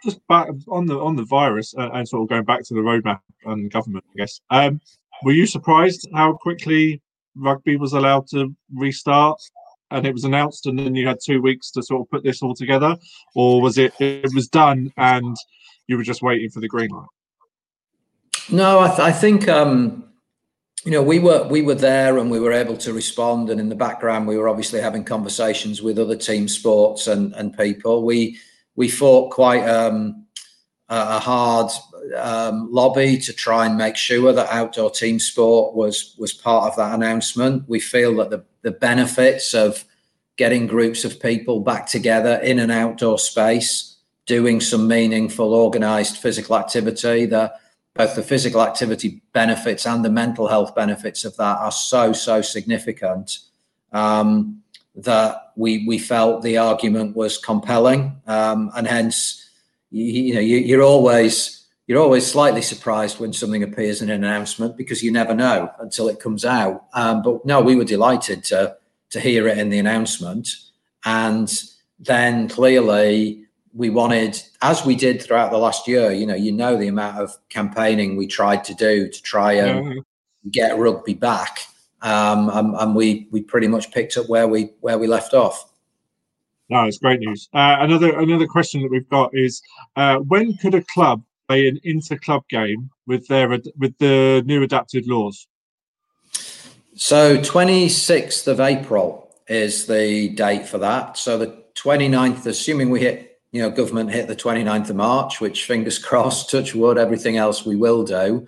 Just 0.04 0.26
back 0.28 0.48
on 0.68 0.86
the 0.86 0.98
on 0.98 1.16
the 1.16 1.24
virus 1.24 1.74
uh, 1.76 1.90
and 1.94 2.06
sort 2.06 2.22
of 2.22 2.28
going 2.28 2.44
back 2.44 2.62
to 2.64 2.74
the 2.74 2.80
roadmap 2.80 3.20
and 3.46 3.70
government, 3.70 4.04
I 4.14 4.18
guess. 4.18 4.40
Um, 4.50 4.80
were 5.22 5.32
you 5.32 5.46
surprised 5.46 6.06
how 6.14 6.34
quickly 6.34 7.00
rugby 7.34 7.76
was 7.76 7.94
allowed 7.94 8.26
to 8.28 8.54
restart? 8.74 9.40
And 9.94 10.06
it 10.06 10.12
was 10.12 10.24
announced 10.24 10.66
and 10.66 10.78
then 10.78 10.94
you 10.94 11.06
had 11.06 11.18
two 11.24 11.40
weeks 11.40 11.70
to 11.72 11.82
sort 11.82 12.02
of 12.02 12.10
put 12.10 12.24
this 12.24 12.42
all 12.42 12.54
together? 12.54 12.96
Or 13.34 13.62
was 13.62 13.78
it 13.78 13.92
it 14.00 14.32
was 14.34 14.48
done 14.48 14.92
and 14.96 15.36
you 15.86 15.96
were 15.96 16.02
just 16.02 16.22
waiting 16.22 16.50
for 16.50 16.60
the 16.60 16.68
green 16.68 16.90
light? 16.90 17.06
No 18.50 18.80
i, 18.80 18.88
th- 18.88 19.00
I 19.00 19.12
think 19.12 19.48
um 19.48 20.04
you 20.84 20.90
know 20.90 21.02
we 21.02 21.18
were 21.18 21.46
we 21.48 21.62
were 21.62 21.74
there 21.74 22.18
and 22.18 22.30
we 22.30 22.40
were 22.40 22.52
able 22.52 22.76
to 22.78 22.92
respond 22.92 23.50
and 23.50 23.60
in 23.60 23.68
the 23.68 23.74
background 23.74 24.26
we 24.26 24.36
were 24.36 24.48
obviously 24.48 24.80
having 24.80 25.04
conversations 25.04 25.80
with 25.80 25.98
other 25.98 26.16
team 26.16 26.48
sports 26.48 27.06
and 27.06 27.32
and 27.34 27.56
people. 27.56 28.04
We 28.04 28.38
we 28.76 28.88
fought 28.88 29.30
quite 29.30 29.64
um 29.66 30.24
a 30.88 31.18
hard 31.18 31.70
um, 32.16 32.68
lobby 32.70 33.16
to 33.18 33.32
try 33.32 33.66
and 33.66 33.76
make 33.76 33.96
sure 33.96 34.32
that 34.32 34.50
outdoor 34.50 34.90
team 34.90 35.18
sport 35.18 35.74
was 35.74 36.14
was 36.18 36.32
part 36.32 36.70
of 36.70 36.76
that 36.76 36.94
announcement. 36.94 37.68
We 37.68 37.80
feel 37.80 38.16
that 38.16 38.30
the 38.30 38.44
the 38.64 38.72
benefits 38.72 39.54
of 39.54 39.84
getting 40.36 40.66
groups 40.66 41.04
of 41.04 41.20
people 41.20 41.60
back 41.60 41.86
together 41.86 42.36
in 42.36 42.58
an 42.58 42.70
outdoor 42.70 43.18
space, 43.18 43.98
doing 44.26 44.60
some 44.60 44.88
meaningful, 44.88 45.54
organized 45.54 46.16
physical 46.16 46.56
activity, 46.56 47.26
that 47.26 47.60
both 47.94 48.16
the 48.16 48.22
physical 48.22 48.62
activity 48.62 49.22
benefits 49.32 49.86
and 49.86 50.04
the 50.04 50.10
mental 50.10 50.48
health 50.48 50.74
benefits 50.74 51.24
of 51.24 51.36
that 51.36 51.58
are 51.58 51.70
so 51.70 52.12
so 52.12 52.40
significant 52.40 53.38
um, 53.92 54.60
that 54.96 55.52
we 55.56 55.86
we 55.86 55.98
felt 55.98 56.42
the 56.42 56.56
argument 56.56 57.14
was 57.14 57.38
compelling, 57.38 58.20
um, 58.26 58.72
and 58.76 58.88
hence 58.88 59.48
you, 59.90 60.04
you 60.04 60.34
know 60.34 60.40
you, 60.40 60.56
you're 60.56 60.82
always 60.82 61.63
you're 61.86 62.00
always 62.00 62.26
slightly 62.26 62.62
surprised 62.62 63.20
when 63.20 63.32
something 63.32 63.62
appears 63.62 64.00
in 64.00 64.10
an 64.10 64.24
announcement 64.24 64.76
because 64.76 65.02
you 65.02 65.12
never 65.12 65.34
know 65.34 65.70
until 65.78 66.08
it 66.08 66.18
comes 66.18 66.44
out. 66.44 66.86
Um, 66.94 67.22
but 67.22 67.44
no, 67.44 67.60
we 67.60 67.76
were 67.76 67.84
delighted 67.84 68.44
to 68.44 68.76
to 69.10 69.20
hear 69.20 69.46
it 69.46 69.58
in 69.58 69.68
the 69.68 69.78
announcement, 69.78 70.48
and 71.04 71.52
then 71.98 72.48
clearly 72.48 73.44
we 73.74 73.90
wanted, 73.90 74.40
as 74.62 74.84
we 74.86 74.94
did 74.96 75.20
throughout 75.20 75.50
the 75.50 75.58
last 75.58 75.86
year. 75.86 76.10
You 76.10 76.26
know, 76.26 76.34
you 76.34 76.52
know 76.52 76.76
the 76.76 76.88
amount 76.88 77.18
of 77.18 77.36
campaigning 77.48 78.16
we 78.16 78.26
tried 78.26 78.64
to 78.64 78.74
do 78.74 79.08
to 79.08 79.22
try 79.22 79.52
and 79.52 79.86
mm-hmm. 79.86 79.98
get 80.50 80.78
rugby 80.78 81.14
back, 81.14 81.60
um, 82.02 82.48
and, 82.48 82.74
and 82.76 82.94
we 82.96 83.28
we 83.30 83.42
pretty 83.42 83.68
much 83.68 83.92
picked 83.92 84.16
up 84.16 84.28
where 84.28 84.48
we 84.48 84.70
where 84.80 84.98
we 84.98 85.06
left 85.06 85.34
off. 85.34 85.70
No, 86.70 86.84
it's 86.84 86.96
great 86.96 87.20
news. 87.20 87.50
Uh, 87.52 87.76
another 87.80 88.18
another 88.18 88.46
question 88.46 88.80
that 88.82 88.90
we've 88.90 89.08
got 89.10 89.30
is 89.34 89.60
uh, 89.96 90.16
when 90.16 90.54
could 90.54 90.74
a 90.74 90.82
club 90.82 91.22
play 91.48 91.68
an 91.68 91.78
inter-club 91.84 92.42
game 92.48 92.90
with 93.06 93.26
their 93.28 93.48
with 93.48 93.96
the 93.98 94.42
new 94.46 94.62
adapted 94.62 95.06
laws? 95.06 95.46
So 96.96 97.38
26th 97.38 98.46
of 98.46 98.60
April 98.60 99.28
is 99.48 99.86
the 99.86 100.28
date 100.30 100.66
for 100.66 100.78
that. 100.78 101.18
So 101.18 101.36
the 101.36 101.64
29th, 101.74 102.46
assuming 102.46 102.90
we 102.90 103.00
hit, 103.00 103.40
you 103.50 103.60
know, 103.60 103.70
government 103.70 104.12
hit 104.12 104.28
the 104.28 104.36
29th 104.36 104.90
of 104.90 104.96
March, 104.96 105.40
which 105.40 105.64
fingers 105.64 105.98
crossed, 106.04 106.50
touch 106.50 106.74
wood, 106.74 106.98
everything 106.98 107.36
else 107.36 107.66
we 107.66 107.76
will 107.76 108.04
do. 108.04 108.46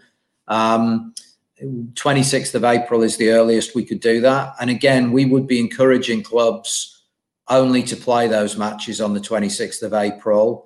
Um, 0.48 1.14
26th 1.61 2.54
of 2.54 2.64
April 2.64 3.02
is 3.02 3.16
the 3.16 3.30
earliest 3.30 3.74
we 3.74 3.85
could 3.85 4.00
do 4.00 4.20
that. 4.20 4.54
And 4.61 4.70
again, 4.70 5.11
we 5.11 5.24
would 5.24 5.46
be 5.46 5.59
encouraging 5.59 6.22
clubs 6.22 7.02
only 7.48 7.82
to 7.85 7.96
play 7.96 8.28
those 8.28 8.56
matches 8.56 9.00
on 9.00 9.14
the 9.14 9.20
26th 9.20 9.82
of 9.82 9.94
April 9.94 10.65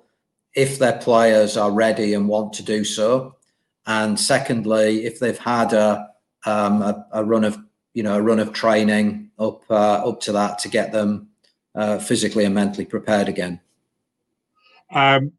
if 0.53 0.79
their 0.79 0.97
players 0.99 1.57
are 1.57 1.71
ready 1.71 2.13
and 2.13 2.27
want 2.27 2.53
to 2.53 2.63
do 2.63 2.83
so. 2.83 3.35
And 3.85 4.19
secondly, 4.19 5.05
if 5.05 5.19
they've 5.19 5.37
had 5.37 5.73
a, 5.73 6.09
um, 6.45 6.81
a, 6.81 7.05
a, 7.13 7.23
run 7.23 7.43
of 7.43 7.57
you 7.93 8.03
know 8.03 8.15
a 8.15 8.21
run 8.21 8.39
of 8.39 8.53
training 8.53 9.29
up 9.37 9.63
uh, 9.69 10.07
up 10.07 10.21
to 10.21 10.31
that 10.31 10.59
to 10.59 10.69
get 10.69 10.91
them 10.91 11.29
uh, 11.75 11.99
physically 11.99 12.45
and 12.45 12.55
mentally 12.55 12.85
prepared 12.85 13.29
again. 13.29 13.59
Um, 14.91 15.33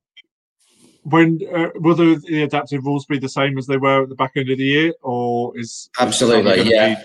when 1.04 1.40
uh, 1.52 1.70
will 1.74 1.96
the, 1.96 2.22
the, 2.26 2.44
adaptive 2.44 2.84
rules 2.84 3.04
be 3.06 3.18
the 3.18 3.28
same 3.28 3.58
as 3.58 3.66
they 3.66 3.76
were 3.76 4.04
at 4.04 4.08
the 4.08 4.14
back 4.14 4.32
end 4.36 4.50
of 4.50 4.58
the 4.58 4.64
year, 4.64 4.92
or 5.02 5.58
is 5.58 5.90
absolutely 5.98 6.62
yeah? 6.70 7.02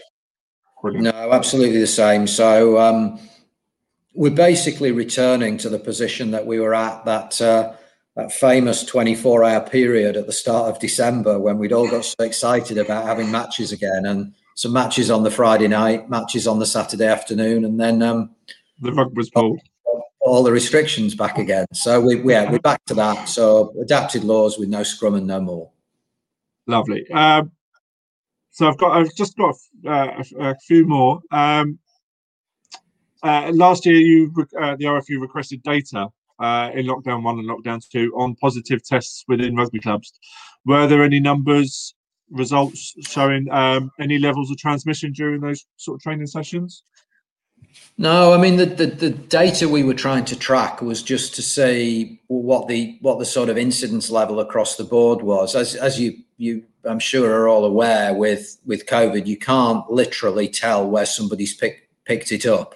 No, 0.84 1.32
absolutely 1.32 1.80
the 1.80 1.88
same. 1.88 2.28
So. 2.28 2.80
Um, 2.80 3.20
we're 4.18 4.32
basically 4.32 4.92
returning 4.92 5.58
to 5.60 5.70
the 5.70 5.78
position 5.78 6.32
that 6.32 6.44
we 6.44 6.60
were 6.60 6.74
at 6.74 7.06
that 7.06 7.40
uh, 7.40 7.74
that 8.18 8.32
famous 8.32 8.84
24 8.84 9.44
hour 9.44 9.62
period 9.62 10.18
at 10.18 10.26
the 10.26 10.34
start 10.34 10.70
of 10.70 10.80
December 10.80 11.40
when 11.40 11.60
we'd 11.60 11.72
all 11.72 11.88
got 11.88 12.04
so 12.04 12.16
excited 12.22 12.80
about 12.80 13.06
having 13.06 13.32
matches 13.32 13.72
again 13.72 14.08
and 14.08 14.34
some 14.56 14.74
matches 14.74 15.12
on 15.12 15.22
the 15.22 15.30
Friday 15.30 15.68
night, 15.68 16.10
matches 16.10 16.48
on 16.48 16.58
the 16.58 16.66
Saturday 16.66 17.06
afternoon, 17.06 17.64
and 17.64 17.80
then 17.80 18.02
um, 18.02 18.32
the 18.82 18.92
rug 18.92 19.16
was 19.16 19.30
pulled. 19.30 19.62
All 20.20 20.42
the 20.42 20.52
restrictions 20.52 21.14
back 21.14 21.38
again. 21.38 21.68
So 21.74 22.02
we 22.02 22.20
yeah 22.24 22.52
we're 22.52 22.60
back 22.60 22.84
to 22.86 22.96
that. 22.96 23.30
So 23.30 23.72
adapted 23.80 24.24
laws 24.24 24.58
with 24.58 24.68
no 24.68 24.82
scrum 24.82 25.14
and 25.14 25.28
no 25.28 25.40
maul. 25.40 25.74
Lovely. 26.66 27.10
Um, 27.12 27.52
so 28.50 28.68
I've 28.68 28.78
got 28.78 28.98
I've 28.98 29.14
just 29.16 29.38
got 29.38 29.56
uh, 29.86 30.24
a, 30.40 30.50
a, 30.50 30.56
few 30.66 30.88
more. 30.88 31.22
Um, 31.32 31.78
uh, 33.22 33.52
last 33.54 33.86
year, 33.86 33.96
you 33.96 34.34
uh, 34.60 34.76
the 34.76 34.86
RFU 34.86 35.22
requested 35.22 35.62
data 35.62 36.10
uh, 36.40 36.72
in 36.74 36.86
lockdown 36.86 37.24
one 37.24 37.40
and 37.40 37.50
lockdown 37.50 37.82
two 37.90 38.12
on 38.16 38.36
positive 38.36 38.84
tests 38.84 39.24
within 39.28 39.56
rugby 39.56 39.80
clubs. 39.80 40.12
Were 40.66 40.88
there 40.88 41.04
any 41.04 41.20
numbers, 41.20 41.96
results 42.30 42.94
showing 43.08 43.50
um, 43.52 43.92
any 44.00 44.20
levels 44.20 44.52
of 44.52 44.58
transmission 44.58 45.12
during 45.14 45.42
those 45.42 45.66
sort 45.78 45.96
of 45.96 46.02
training 46.02 46.28
sessions? 46.28 46.84
No, 47.98 48.34
I 48.34 48.38
mean 48.38 48.58
the, 48.58 48.66
the, 48.66 48.86
the 48.88 49.10
data 49.10 49.68
we 49.68 49.84
were 49.84 49.94
trying 49.94 50.26
to 50.26 50.38
track 50.38 50.82
was 50.82 51.02
just 51.02 51.36
to 51.36 51.42
see 51.42 52.20
what 52.28 52.68
the 52.68 52.98
what 53.02 53.20
the 53.20 53.26
sort 53.26 53.50
of 53.50 53.58
incidence 53.58 54.10
level 54.10 54.40
across 54.40 54.76
the 54.76 54.84
board 54.84 55.22
was. 55.22 55.56
As 55.56 55.76
as 55.76 56.00
you 56.00 56.18
you 56.38 56.64
I'm 56.86 57.00
sure 57.00 57.32
are 57.32 57.48
all 57.48 57.66
aware 57.66 58.14
with 58.14 58.58
with 58.66 58.86
COVID, 58.86 59.26
you 59.26 59.38
can't 59.38 59.90
literally 59.90 60.48
tell 60.48 60.88
where 60.88 61.06
somebody's 61.06 61.56
picked 61.56 61.88
picked 62.06 62.32
it 62.32 62.46
up. 62.46 62.76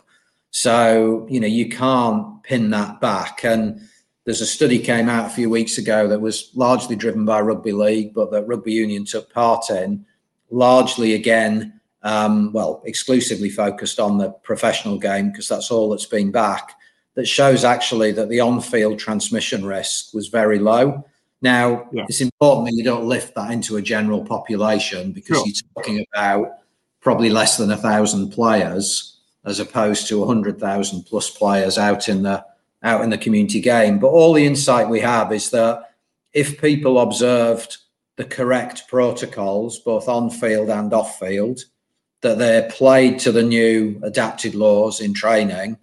So, 0.52 1.26
you 1.30 1.40
know, 1.40 1.48
you 1.48 1.70
can't 1.70 2.44
pin 2.44 2.70
that 2.72 3.02
back. 3.02 3.44
And 3.44 3.82
there's 4.26 4.42
a 4.42 4.46
study 4.46 4.78
came 4.78 5.10
out 5.10 5.26
a 5.26 5.34
few 5.34 5.50
weeks 5.50 5.78
ago 5.78 6.08
that 6.08 6.22
was 6.22 6.52
largely 6.54 6.96
driven 6.96 7.26
by 7.26 7.42
rugby 7.42 7.72
league, 7.72 8.14
but 8.14 8.32
that 8.32 8.48
rugby 8.48 8.74
union 8.74 9.06
took 9.06 9.34
part 9.34 9.70
in, 9.70 10.06
largely 10.52 11.14
again, 11.14 11.80
um, 12.04 12.52
well, 12.52 12.82
exclusively 12.86 13.50
focused 13.50 14.00
on 14.00 14.18
the 14.18 14.30
professional 14.30 15.00
game 15.00 15.32
because 15.32 15.48
that's 15.48 15.72
all 15.72 15.90
that's 15.90 16.06
been 16.06 16.32
back. 16.32 16.74
That 17.16 17.28
shows 17.28 17.64
actually 17.64 18.12
that 18.14 18.30
the 18.30 18.40
on-field 18.40 19.00
transmission 19.00 19.66
risk 19.66 20.14
was 20.14 20.28
very 20.28 20.60
low. 20.60 21.06
Now, 21.42 21.90
yeah. 21.92 22.06
it's 22.08 22.22
important 22.22 22.68
that 22.68 22.76
you 22.76 22.84
don't 22.84 23.08
lift 23.08 23.36
that 23.36 23.52
into 23.52 23.78
a 23.78 23.82
general 23.82 24.24
population 24.24 25.12
because 25.12 25.38
sure. 25.38 25.46
you're 25.46 25.56
talking 25.76 26.06
about 26.14 26.58
probably 27.02 27.30
less 27.30 27.58
than 27.58 27.72
a 27.72 27.78
thousand 27.78 28.30
players 28.30 29.11
as 29.46 29.60
opposed 29.60 30.08
to 30.08 30.20
100,000 30.20 31.04
plus 31.04 31.30
players 31.30 31.78
out 31.78 32.08
in 32.08 32.24
the 32.24 32.46
out 32.84 33.04
in 33.04 33.12
the 33.12 33.18
community 33.18 33.62
game. 33.62 34.00
But 34.00 34.08
all 34.08 34.34
the 34.34 34.46
insight 34.46 34.90
we 34.90 35.02
have 35.02 35.32
is 35.32 35.52
that 35.52 35.92
if 36.34 36.60
people 36.60 37.00
observed 37.00 37.78
the 38.16 38.24
correct 38.26 38.88
protocols, 38.88 39.80
both 39.80 40.08
on 40.08 40.30
field 40.30 40.70
and 40.70 40.94
off 40.94 41.20
field, 41.20 41.62
that 42.22 42.38
they 42.38 42.68
played 42.72 43.20
to 43.20 43.32
the 43.32 43.44
new 43.44 44.00
adapted 44.04 44.56
laws 44.56 45.02
in 45.02 45.14
training, 45.14 45.78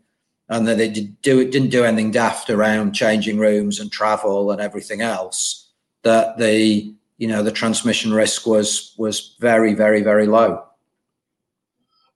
and 0.49 0.67
that 0.67 0.79
they 0.79 0.89
did 0.89 1.21
do 1.23 1.41
it 1.41 1.51
didn't 1.51 1.71
do 1.71 1.85
anything 1.85 2.11
daft 2.11 2.49
around 2.49 2.93
changing 2.93 3.39
rooms 3.39 3.81
and 3.81 3.93
travel 3.93 4.51
and 4.51 4.61
everything 4.61 5.03
else. 5.03 5.71
That 6.03 6.39
the 6.39 6.95
you 7.19 7.29
know 7.29 7.43
the 7.43 7.53
transmission 7.53 8.13
risk 8.13 8.47
was 8.47 8.95
was 8.97 9.37
very 9.41 9.75
very 9.75 10.03
very 10.03 10.27
low. 10.27 10.65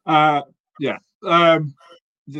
Uh, 0.06 0.42
yeah, 0.80 0.98
um, 1.24 1.74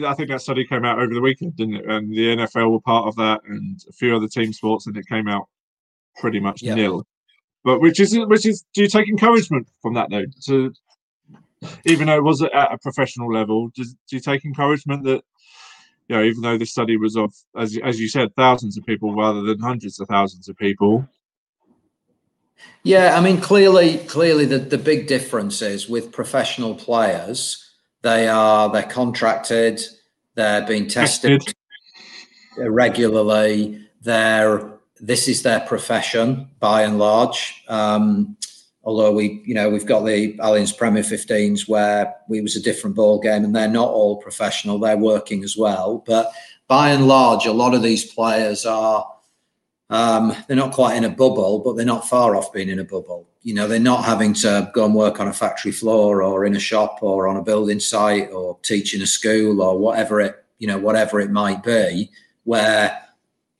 I 0.05 0.15
think 0.15 0.29
that 0.29 0.43
study 0.43 0.65
came 0.65 0.85
out 0.85 0.99
over 0.99 1.13
the 1.13 1.21
weekend, 1.21 1.57
didn't 1.57 1.77
it? 1.77 1.87
And 1.87 2.11
the 2.11 2.37
NFL 2.37 2.71
were 2.71 2.81
part 2.81 3.07
of 3.07 3.17
that, 3.17 3.41
and 3.47 3.81
a 3.89 3.93
few 3.93 4.15
other 4.15 4.29
team 4.29 4.53
sports, 4.53 4.87
and 4.87 4.97
it 4.97 5.07
came 5.07 5.29
out 5.29 5.49
pretty 6.17 6.41
much 6.41 6.63
yeah. 6.63 6.75
nil. 6.75 7.07
But 7.65 7.81
which 7.81 8.01
is 8.01 8.17
which 8.19 8.47
is 8.47 8.65
do 8.75 8.83
you 8.83 8.89
take 8.89 9.09
encouragement 9.09 9.69
from 9.81 9.95
that 9.95 10.11
though? 10.11 10.25
To 10.47 10.73
even 11.85 12.07
though 12.07 12.17
it 12.17 12.25
was 12.25 12.43
at 12.43 12.73
a 12.73 12.79
professional 12.79 13.33
level, 13.33 13.71
does, 13.75 13.95
do 14.09 14.17
you 14.17 14.21
take 14.21 14.45
encouragement 14.45 15.05
that 15.05 15.23
you 16.09 16.17
know, 16.17 16.23
even 16.25 16.43
though 16.43 16.59
this 16.59 16.73
study 16.73 16.97
was 16.97 17.17
of 17.17 17.33
as 17.57 17.79
as 17.85 18.01
you 18.01 18.09
said, 18.09 18.35
thousands 18.35 18.77
of 18.77 18.85
people 18.85 19.15
rather 19.15 19.43
than 19.43 19.61
hundreds 19.61 20.01
of 20.01 20.09
thousands 20.09 20.49
of 20.49 20.57
people? 20.57 21.07
Yeah, 22.85 23.17
I 23.17 23.21
mean, 23.21 23.41
clearly, 23.41 23.99
clearly, 23.99 24.45
the, 24.45 24.59
the 24.59 24.79
big 24.79 25.09
difference 25.09 25.63
is 25.63 25.89
with 25.89 26.13
professional 26.13 26.75
players 26.75 27.72
they 28.03 28.29
are 28.29 28.71
they're 28.71 28.83
contracted. 28.83 29.81
They're 30.35 30.67
being 30.67 30.89
tested 30.89 31.43
regularly. 32.59 33.87
They're 34.03 34.73
this 35.01 35.27
is 35.27 35.43
their 35.43 35.61
profession 35.61 36.49
by 36.61 36.83
and 36.83 36.99
large. 36.99 37.65
Um, 37.69 38.37
although 38.85 39.13
we, 39.13 39.43
you 39.45 39.55
know, 39.55 39.69
we've 39.69 39.87
got 39.87 40.05
the 40.05 40.35
Allianz 40.39 40.77
Premier 40.77 41.03
15s 41.03 41.69
where 41.69 42.15
it 42.31 42.43
was 42.43 42.57
a 42.57 42.63
different 42.63 42.95
ball 42.95 43.21
game, 43.21 43.45
and 43.45 43.55
they're 43.55 43.69
not 43.69 43.89
all 43.89 44.23
professional. 44.23 44.79
They're 44.79 44.97
working 44.97 45.43
as 45.43 45.57
well, 45.57 46.05
but 46.07 46.33
by 46.69 46.91
and 46.91 47.07
large, 47.07 47.47
a 47.47 47.53
lot 47.53 47.75
of 47.75 47.83
these 47.83 48.05
players 48.05 48.65
are 48.65 49.07
um, 49.91 50.35
they're 50.47 50.57
not 50.57 50.73
quite 50.73 50.97
in 50.97 51.05
a 51.05 51.11
bubble, 51.11 51.59
but 51.59 51.75
they're 51.75 51.85
not 51.85 52.09
far 52.09 52.35
off 52.35 52.53
being 52.53 52.69
in 52.69 52.79
a 52.79 52.85
bubble. 52.85 53.29
You 53.43 53.55
know, 53.55 53.67
they're 53.67 53.81
not 53.81 54.05
having 54.05 54.35
to 54.35 54.71
go 54.73 54.85
and 54.85 54.95
work 54.95 55.19
on 55.19 55.29
a 55.29 55.33
factory 55.33 55.73
floor 55.73 56.23
or 56.23 56.45
in 56.45 56.55
a 56.55 56.61
shop 56.61 56.99
or 57.03 57.27
on 57.27 57.37
a 57.37 57.43
building 57.43 57.81
site 57.81 58.31
or 58.31 58.59
teaching 58.63 59.03
a 59.03 59.07
school 59.07 59.61
or 59.61 59.77
whatever 59.79 60.21
it, 60.21 60.45
you 60.59 60.69
know, 60.69 60.79
whatever 60.79 61.19
it 61.19 61.31
might 61.31 61.63
be, 61.63 62.11
where 62.45 62.97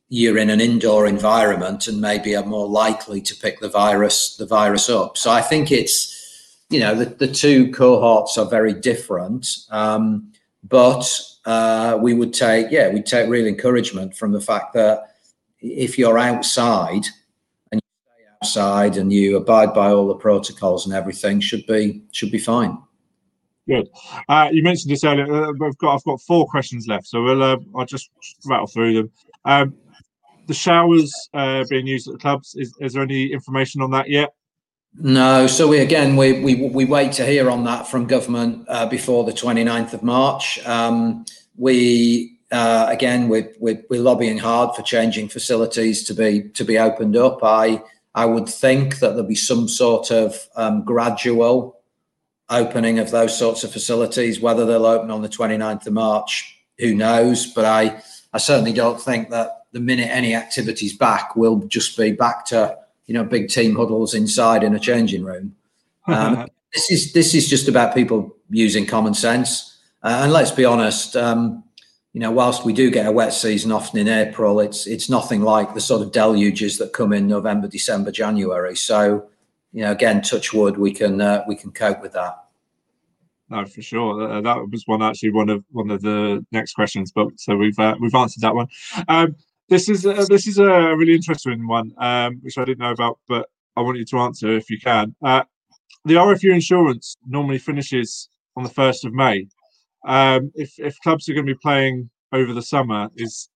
you're 0.09 0.39
in 0.39 0.51
an 0.51 0.61
indoor 0.61 1.07
environment 1.07 1.89
and 1.89 2.01
maybe 2.01 2.37
are 2.37 2.45
more 2.45 2.69
likely 2.69 3.21
to 3.23 3.35
pick 3.35 3.59
the 3.61 3.69
virus, 3.69 4.37
the 4.37 4.47
virus 4.47 4.89
up. 4.89 5.17
So 5.17 5.31
I 5.31 5.41
think 5.41 5.73
it's, 5.73 6.17
you 6.69 6.79
know, 6.79 6.95
the, 6.95 7.07
the 7.07 7.33
two 7.33 7.73
cohorts 7.73 8.39
are 8.39 8.47
very 8.49 8.75
different. 8.75 9.49
Um, 9.71 10.33
but 10.63 11.11
uh, 11.45 11.99
we 12.01 12.15
would 12.15 12.33
take, 12.33 12.67
yeah, 12.71 12.91
we 12.91 13.03
take 13.03 13.29
real 13.29 13.47
encouragement 13.47 14.17
from 14.17 14.33
the 14.33 14.41
fact 14.41 14.75
that 14.75 15.17
if 15.61 15.99
you're 15.99 16.19
outside 16.19 17.07
outside 18.43 18.97
and 18.97 19.13
you 19.13 19.37
abide 19.37 19.73
by 19.73 19.93
all 19.93 20.09
the 20.09 20.17
protocols 20.17 20.85
and 20.85 20.95
everything, 20.95 21.39
should 21.41 21.65
be 21.67 22.03
should 22.11 22.33
be 22.33 22.39
fine. 22.39 22.77
Good. 23.69 23.89
Uh, 24.29 24.49
you 24.51 24.65
mentioned 24.65 24.91
this 24.91 25.05
earlier. 25.05 25.33
Uh, 25.33 25.51
I've 25.51 25.79
got 25.79 25.95
I've 25.95 26.05
got 26.05 26.21
four 26.21 26.49
questions 26.49 26.89
left, 26.89 27.07
so 27.07 27.23
we'll 27.23 27.43
uh, 27.43 27.57
I'll 27.77 27.87
just 27.87 28.11
rattle 28.45 28.67
through 28.67 28.95
them. 28.95 29.11
Um, 29.45 29.75
the 30.49 30.55
showers 30.55 31.13
uh, 31.35 31.65
being 31.71 31.87
used 31.87 32.09
at 32.09 32.15
the 32.15 32.19
clubs 32.19 32.57
is, 32.57 32.75
is 32.81 32.95
there 32.95 33.05
any 33.05 33.33
information 33.33 33.81
on 33.81 33.93
that 33.93 34.11
yet? 34.11 34.35
No. 34.95 35.47
So 35.47 35.69
we 35.69 35.79
again 35.79 36.17
we 36.17 36.43
we 36.43 36.69
we 36.69 36.85
wait 36.85 37.13
to 37.13 37.25
hear 37.25 37.49
on 37.49 37.63
that 37.65 37.87
from 37.87 38.07
government 38.07 38.65
uh, 38.69 38.87
before 38.87 39.23
the 39.23 39.33
29th 39.33 39.93
of 39.93 40.03
March. 40.03 40.59
Um, 40.67 41.25
we 41.57 42.39
uh, 42.51 42.87
again, 42.91 43.29
we're, 43.29 43.51
we're, 43.61 43.83
we're, 43.89 44.03
lobbying 44.03 44.37
hard 44.37 44.77
for 44.77 44.83
changing 44.83 45.27
facilities 45.27 46.05
to 46.05 46.13
be 46.13 46.51
to 46.51 46.65
be 46.65 46.79
opened 46.79 47.17
up. 47.17 47.39
I 47.43 47.83
I 48.15 48.27
would 48.27 48.49
think 48.49 48.99
that 48.99 49.11
there'll 49.11 49.25
be 49.25 49.35
some 49.35 49.69
sort 49.69 50.11
of 50.11 50.49
um, 50.57 50.85
gradual 50.85 51.81
opening 52.51 52.99
of 52.99 53.11
those 53.11 53.37
sorts 53.37 53.65
of 53.65 53.73
facilities. 53.73 54.41
Whether 54.41 54.67
they'll 54.67 54.87
open 54.87 55.11
on 55.11 55.23
the 55.23 55.29
29th 55.29 55.87
of 55.87 55.93
March, 55.93 56.59
who 56.79 56.95
knows? 56.95 57.47
But 57.47 57.65
I 57.65 58.03
I 58.33 58.39
certainly 58.39 58.73
don't 58.73 59.01
think 59.01 59.31
that 59.31 59.67
the 59.73 59.81
minute 59.81 60.09
any 60.11 60.35
activities 60.35 60.97
back 60.97 61.35
we'll 61.35 61.61
just 61.61 61.97
be 61.97 62.13
back 62.13 62.45
to 62.47 62.77
you 63.07 63.15
know 63.15 63.25
big 63.25 63.49
team 63.49 63.75
huddles 63.75 64.15
inside 64.15 64.63
in 64.63 64.75
a 64.75 64.81
changing 64.81 65.25
room. 65.25 65.57
Um, 66.09 66.49
this 66.75 66.91
is 66.91 67.13
this 67.13 67.33
is 67.33 67.49
just 67.49 67.69
about 67.69 67.95
people 67.95 68.35
using 68.51 68.87
common 68.87 69.15
sense. 69.15 69.79
Uh, 70.03 70.23
and 70.25 70.33
let's 70.33 70.51
be 70.51 70.65
honest. 70.65 71.15
Um, 71.15 71.63
you 72.13 72.21
know, 72.21 72.31
whilst 72.31 72.65
we 72.65 72.73
do 72.73 72.91
get 72.91 73.07
a 73.07 73.13
wet 73.13 73.33
season 73.33 73.73
often 73.73 73.99
in 73.99 74.09
April, 74.09 74.61
it's 74.61 74.87
it's 74.87 75.09
nothing 75.09 75.41
like 75.41 75.73
the 75.73 75.81
sort 75.81 76.03
of 76.03 76.13
deluges 76.13 76.79
that 76.79 76.93
come 76.93 77.13
in 77.13 77.27
November, 77.27 77.69
December, 77.69 78.11
January. 78.11 78.77
So, 78.77 79.29
you 79.73 79.83
know, 79.83 79.93
again, 79.93 80.21
touch 80.21 80.53
wood, 80.53 80.77
we 80.77 80.93
can 80.93 81.21
uh, 81.21 81.45
we 81.49 81.57
can 81.57 81.73
cope 81.73 82.03
with 82.03 82.13
that. 82.13 82.37
No, 83.49 83.65
for 83.67 83.83
sure. 83.83 84.31
Uh, 84.31 84.41
that 84.43 84.57
was 84.71 84.85
one 84.87 85.03
actually 85.03 85.31
one 85.31 85.49
of 85.49 85.65
one 85.71 85.91
of 85.91 86.03
the 86.03 86.45
next 86.53 86.75
questions, 86.75 87.13
but 87.13 87.29
so 87.37 87.57
we've 87.57 87.79
uh, 87.79 87.97
we've 87.99 88.15
answered 88.15 88.43
that 88.43 88.55
one. 88.55 88.69
Um, 89.09 89.35
this 89.69 89.89
is 89.89 90.05
uh, 90.05 90.27
this 90.29 90.47
is 90.47 90.59
a 90.59 90.95
really 90.97 91.15
interesting 91.15 91.67
one, 91.67 91.93
um, 91.97 92.41
which 92.43 92.59
I 92.59 92.65
didn't 92.65 92.81
know 92.81 92.93
about, 92.93 93.21
but 93.27 93.49
I 93.77 93.81
want 93.81 93.97
you 93.97 94.05
to 94.05 94.19
answer 94.19 94.51
if 94.55 94.69
you 94.69 94.79
can. 94.79 95.15
Uh, 95.25 95.45
the 96.05 96.15
RFU 96.15 96.53
insurance 96.53 97.17
normally 97.27 97.59
finishes 97.59 98.29
on 98.57 98.65
the 98.65 98.71
first 98.71 99.05
of 99.05 99.15
May. 99.15 99.47
Um, 100.05 100.51
if 100.55 100.79
if 100.79 100.99
clubs 101.01 101.29
are 101.29 101.35
going 101.35 101.47
to 101.47 101.55
be 101.55 101.59
playing 101.63 102.11
over 102.33 102.53
the 102.53 102.63
summer, 102.63 103.09
is 103.17 103.49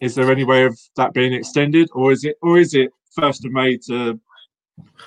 is 0.00 0.14
there 0.14 0.30
any 0.30 0.44
way 0.44 0.64
of 0.64 0.78
that 0.96 1.12
being 1.12 1.32
extended, 1.32 1.88
or 1.92 2.12
is 2.12 2.24
it 2.24 2.36
or 2.42 2.58
is 2.58 2.74
it 2.74 2.90
first 3.14 3.44
of 3.44 3.52
May 3.52 3.76
to 3.88 4.18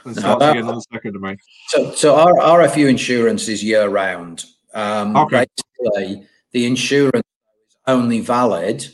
and 0.05 0.15
starts 0.15 0.41
no, 0.41 0.51
again 0.51 0.65
on 0.65 0.75
the 0.75 0.85
second 0.93 1.15
of 1.15 1.21
May? 1.21 1.37
So 1.67 1.91
so 1.93 2.15
our 2.15 2.33
RFU 2.33 2.89
insurance 2.89 3.47
is 3.47 3.63
year 3.63 3.87
round. 3.87 4.45
Um, 4.73 5.15
okay. 5.15 5.45
Basically, 5.81 6.27
the 6.51 6.65
insurance 6.65 7.25
is 7.69 7.77
only 7.87 8.19
valid 8.19 8.87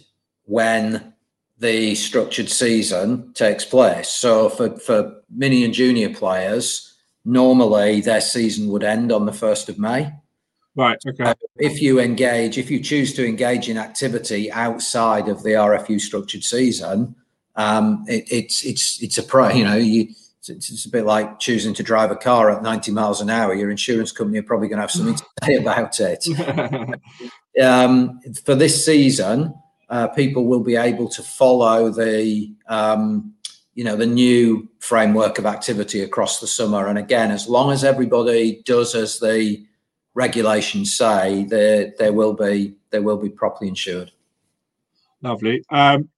when 0.45 1.13
the 1.57 1.93
structured 1.95 2.49
season 2.49 3.31
takes 3.33 3.63
place. 3.63 4.09
So 4.09 4.49
for 4.49 4.77
for 4.79 5.21
mini 5.29 5.63
and 5.63 5.73
junior 5.73 6.13
players, 6.13 6.95
normally 7.25 8.01
their 8.01 8.21
season 8.21 8.67
would 8.69 8.83
end 8.83 9.11
on 9.11 9.25
the 9.25 9.33
first 9.33 9.69
of 9.69 9.77
May. 9.77 10.11
Right. 10.75 10.97
Okay. 11.05 11.23
Uh, 11.23 11.33
if 11.57 11.81
you 11.81 11.99
engage, 11.99 12.57
if 12.57 12.71
you 12.71 12.79
choose 12.79 13.13
to 13.15 13.27
engage 13.27 13.67
in 13.67 13.77
activity 13.77 14.51
outside 14.51 15.27
of 15.27 15.43
the 15.43 15.51
RFU 15.51 15.99
structured 15.99 16.43
season, 16.43 17.15
um, 17.55 18.05
it, 18.07 18.25
it's 18.31 18.63
it's 18.63 19.01
it's 19.03 19.17
a 19.17 19.23
pro. 19.23 19.49
You 19.49 19.65
know, 19.65 19.75
you 19.75 20.07
it's, 20.47 20.71
it's, 20.71 20.85
a 20.85 20.89
bit 20.89 21.05
like 21.05 21.39
choosing 21.39 21.73
to 21.75 21.83
drive 21.83 22.09
a 22.09 22.15
car 22.15 22.49
at 22.49 22.63
90 22.63 22.91
miles 22.91 23.21
an 23.21 23.29
hour. 23.29 23.53
Your 23.53 23.69
insurance 23.69 24.11
company 24.11 24.39
are 24.39 24.43
probably 24.43 24.69
going 24.69 24.77
to 24.77 24.81
have 24.81 24.91
something 24.91 25.15
to 25.15 25.25
say 25.43 25.55
about 25.55 25.99
it. 25.99 26.25
um, 27.61 28.19
for 28.43 28.55
this 28.55 28.83
season, 28.83 29.53
uh, 29.89 30.07
people 30.07 30.45
will 30.45 30.63
be 30.63 30.77
able 30.77 31.09
to 31.09 31.21
follow 31.21 31.89
the 31.89 32.55
um, 32.67 33.33
you 33.75 33.83
know 33.83 33.97
the 33.97 34.05
new 34.05 34.69
framework 34.79 35.37
of 35.37 35.45
activity 35.45 36.01
across 36.01 36.39
the 36.39 36.47
summer. 36.47 36.87
And 36.87 36.97
again, 36.97 37.29
as 37.29 37.47
long 37.47 37.71
as 37.71 37.83
everybody 37.83 38.61
does 38.65 38.95
as 38.95 39.19
the 39.19 39.65
regulations 40.13 40.95
say, 40.95 41.45
there 41.45 41.93
there 41.97 42.13
will 42.13 42.33
be 42.33 42.75
there 42.91 43.01
will 43.01 43.17
be 43.17 43.29
properly 43.29 43.69
insured. 43.69 44.11
Lovely. 45.21 45.63
Um, 45.69 46.09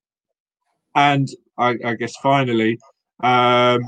and 0.95 1.29
I, 1.57 1.75
I, 1.83 1.95
guess 1.95 2.15
finally, 2.17 2.79
um, 3.21 3.81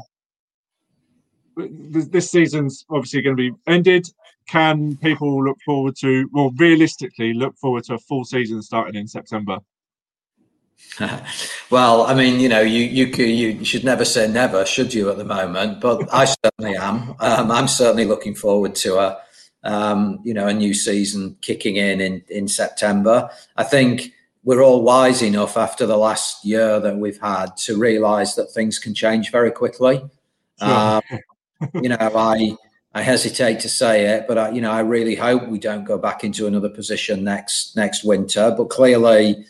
this 1.56 2.32
season's 2.32 2.86
obviously 2.90 3.22
going 3.22 3.38
to 3.38 3.52
be 3.52 3.56
ended. 3.68 4.08
Can 4.48 4.98
people 4.98 5.44
look 5.44 5.58
forward 5.66 5.96
to, 6.02 6.30
well, 6.32 6.52
realistically, 6.58 7.34
look 7.34 7.58
forward 7.58 7.86
to 7.86 7.96
a 7.96 8.00
full 8.00 8.26
season 8.26 8.62
starting 8.62 8.96
in 8.96 9.08
September? 9.08 9.60
well, 11.70 12.04
I 12.04 12.14
mean, 12.14 12.40
you 12.40 12.50
know, 12.50 12.62
you 12.62 12.82
you 12.82 13.06
you 13.06 13.66
should 13.66 13.86
never 13.86 14.04
say 14.04 14.28
never, 14.28 14.66
should 14.66 14.94
you? 14.94 15.10
At 15.10 15.18
the 15.18 15.24
moment, 15.24 15.80
but 15.80 16.14
I 16.14 16.26
certainly 16.26 16.78
am. 16.78 17.16
Um, 17.20 17.50
I'm 17.50 17.68
certainly 17.70 18.04
looking 18.06 18.36
forward 18.36 18.76
to 18.76 18.98
a 18.98 19.22
um, 19.66 20.20
you 20.24 20.34
know, 20.34 20.48
a 20.48 20.54
new 20.54 20.74
season 20.74 21.36
kicking 21.42 21.76
in, 21.76 22.00
in 22.00 22.24
in 22.30 22.48
September. 22.48 23.30
I 23.58 23.64
think 23.64 24.14
we're 24.44 24.64
all 24.64 24.84
wise 24.84 25.24
enough 25.24 25.58
after 25.58 25.88
the 25.88 25.98
last 25.98 26.46
year 26.46 26.80
that 26.80 26.98
we've 26.98 27.20
had 27.20 27.58
to 27.58 27.78
realise 27.78 28.36
that 28.36 28.52
things 28.52 28.78
can 28.78 28.94
change 28.94 29.32
very 29.32 29.52
quickly. 29.52 30.04
Sure. 30.60 30.70
Um, 30.70 31.02
you 31.82 31.90
know, 31.90 31.98
I 32.00 32.56
I 32.94 33.02
hesitate 33.02 33.60
to 33.62 33.70
say 33.70 34.06
it, 34.06 34.26
but 34.28 34.38
I, 34.38 34.50
you 34.52 34.62
know, 34.62 34.72
I 34.72 34.82
really 34.82 35.16
hope 35.16 35.48
we 35.48 35.60
don't 35.60 35.84
go 35.84 35.98
back 35.98 36.24
into 36.24 36.48
another 36.48 36.70
position 36.70 37.24
next 37.24 37.76
next 37.76 38.04
winter. 38.04 38.54
But 38.56 38.70
clearly, 38.70 39.46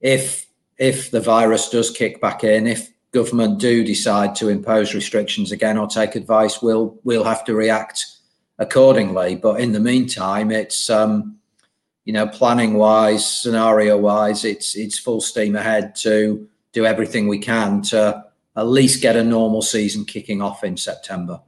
if 0.00 0.46
if 0.78 1.10
the 1.10 1.20
virus 1.20 1.68
does 1.68 1.90
kick 1.90 2.20
back 2.20 2.44
in, 2.44 2.68
if 2.68 2.92
government 3.10 3.58
do 3.58 3.82
decide 3.82 4.36
to 4.36 4.48
impose 4.48 4.94
restrictions 4.94 5.50
again 5.50 5.76
or 5.76 5.88
take 5.88 6.14
advice, 6.14 6.62
we'll 6.62 6.96
we'll 7.02 7.24
have 7.24 7.44
to 7.46 7.54
react 7.54 8.15
accordingly. 8.58 9.36
But 9.36 9.60
in 9.60 9.72
the 9.72 9.80
meantime, 9.80 10.50
it's 10.50 10.90
um, 10.90 11.38
you 12.04 12.12
know, 12.12 12.26
planning 12.26 12.74
wise, 12.74 13.30
scenario 13.42 13.98
wise, 13.98 14.44
it's 14.44 14.76
it's 14.76 14.98
full 14.98 15.20
steam 15.20 15.56
ahead 15.56 15.94
to 15.96 16.48
do 16.72 16.86
everything 16.86 17.26
we 17.26 17.38
can 17.38 17.82
to 17.82 18.24
at 18.56 18.66
least 18.66 19.02
get 19.02 19.16
a 19.16 19.24
normal 19.24 19.62
season 19.62 20.04
kicking 20.04 20.40
off 20.40 20.64
in 20.64 20.76
September. 20.76 21.40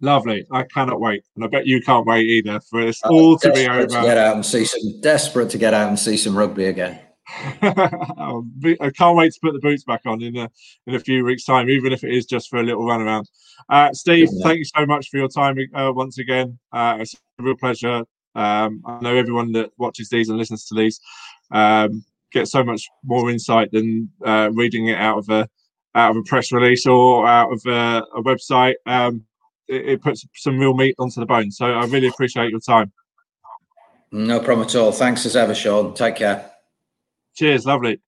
Lovely. 0.00 0.46
I 0.50 0.64
cannot 0.64 1.00
wait. 1.00 1.24
And 1.34 1.44
I 1.44 1.48
bet 1.48 1.66
you 1.66 1.80
can't 1.80 2.06
wait 2.06 2.26
either 2.26 2.60
for 2.60 2.84
this 2.84 3.00
I'm 3.04 3.12
all 3.12 3.38
to 3.38 3.52
be 3.52 3.66
over. 3.66 3.86
To 3.86 4.02
get 4.02 4.18
out 4.18 4.34
and 4.34 4.44
see 4.44 4.64
some 4.64 5.00
desperate 5.00 5.48
to 5.50 5.58
get 5.58 5.72
out 5.72 5.88
and 5.88 5.98
see 5.98 6.16
some 6.16 6.36
rugby 6.36 6.66
again. 6.66 7.00
I 7.62 8.90
can't 8.94 9.16
wait 9.16 9.32
to 9.32 9.40
put 9.42 9.52
the 9.52 9.60
boots 9.60 9.84
back 9.84 10.02
on 10.06 10.22
in 10.22 10.36
a 10.36 10.50
in 10.86 10.94
a 10.94 11.00
few 11.00 11.24
weeks' 11.24 11.44
time, 11.44 11.70
even 11.70 11.92
if 11.92 12.04
it 12.04 12.12
is 12.12 12.26
just 12.26 12.50
for 12.50 12.58
a 12.58 12.62
little 12.62 12.86
run 12.86 13.00
around. 13.00 13.28
Uh, 13.68 13.92
Steve, 13.92 14.28
thank 14.42 14.58
you 14.58 14.64
so 14.64 14.86
much 14.86 15.08
for 15.10 15.16
your 15.16 15.28
time 15.28 15.56
uh, 15.74 15.92
once 15.94 16.18
again. 16.18 16.58
Uh, 16.72 16.98
it's 17.00 17.14
a 17.14 17.42
real 17.42 17.56
pleasure 17.56 18.04
um, 18.36 18.82
I 18.84 19.00
know 19.00 19.16
everyone 19.16 19.52
that 19.52 19.70
watches 19.78 20.10
these 20.10 20.28
and 20.28 20.38
listens 20.38 20.66
to 20.66 20.74
these 20.74 21.00
um, 21.50 22.04
gets 22.32 22.52
so 22.52 22.62
much 22.62 22.86
more 23.02 23.30
insight 23.30 23.72
than 23.72 24.10
uh, 24.24 24.50
reading 24.52 24.88
it 24.88 24.98
out 24.98 25.18
of 25.18 25.28
a 25.30 25.48
out 25.94 26.10
of 26.10 26.18
a 26.18 26.22
press 26.24 26.52
release 26.52 26.84
or 26.84 27.26
out 27.26 27.50
of 27.50 27.62
a, 27.66 28.04
a 28.14 28.22
website. 28.22 28.74
Um, 28.84 29.24
it, 29.66 29.88
it, 29.88 30.02
puts 30.02 30.26
some 30.34 30.58
real 30.58 30.74
meat 30.74 30.94
onto 30.98 31.18
the 31.18 31.26
bone. 31.26 31.50
So 31.50 31.64
I 31.64 31.86
really 31.86 32.08
appreciate 32.08 32.50
your 32.50 32.60
time. 32.60 32.92
No 34.12 34.38
problem 34.38 34.66
at 34.66 34.74
all. 34.74 34.92
Thanks 34.92 35.24
as 35.24 35.34
ever, 35.34 35.54
Sean. 35.54 35.94
Take 35.94 36.16
care. 36.16 36.50
Cheers. 37.34 37.64
Lovely. 37.64 37.98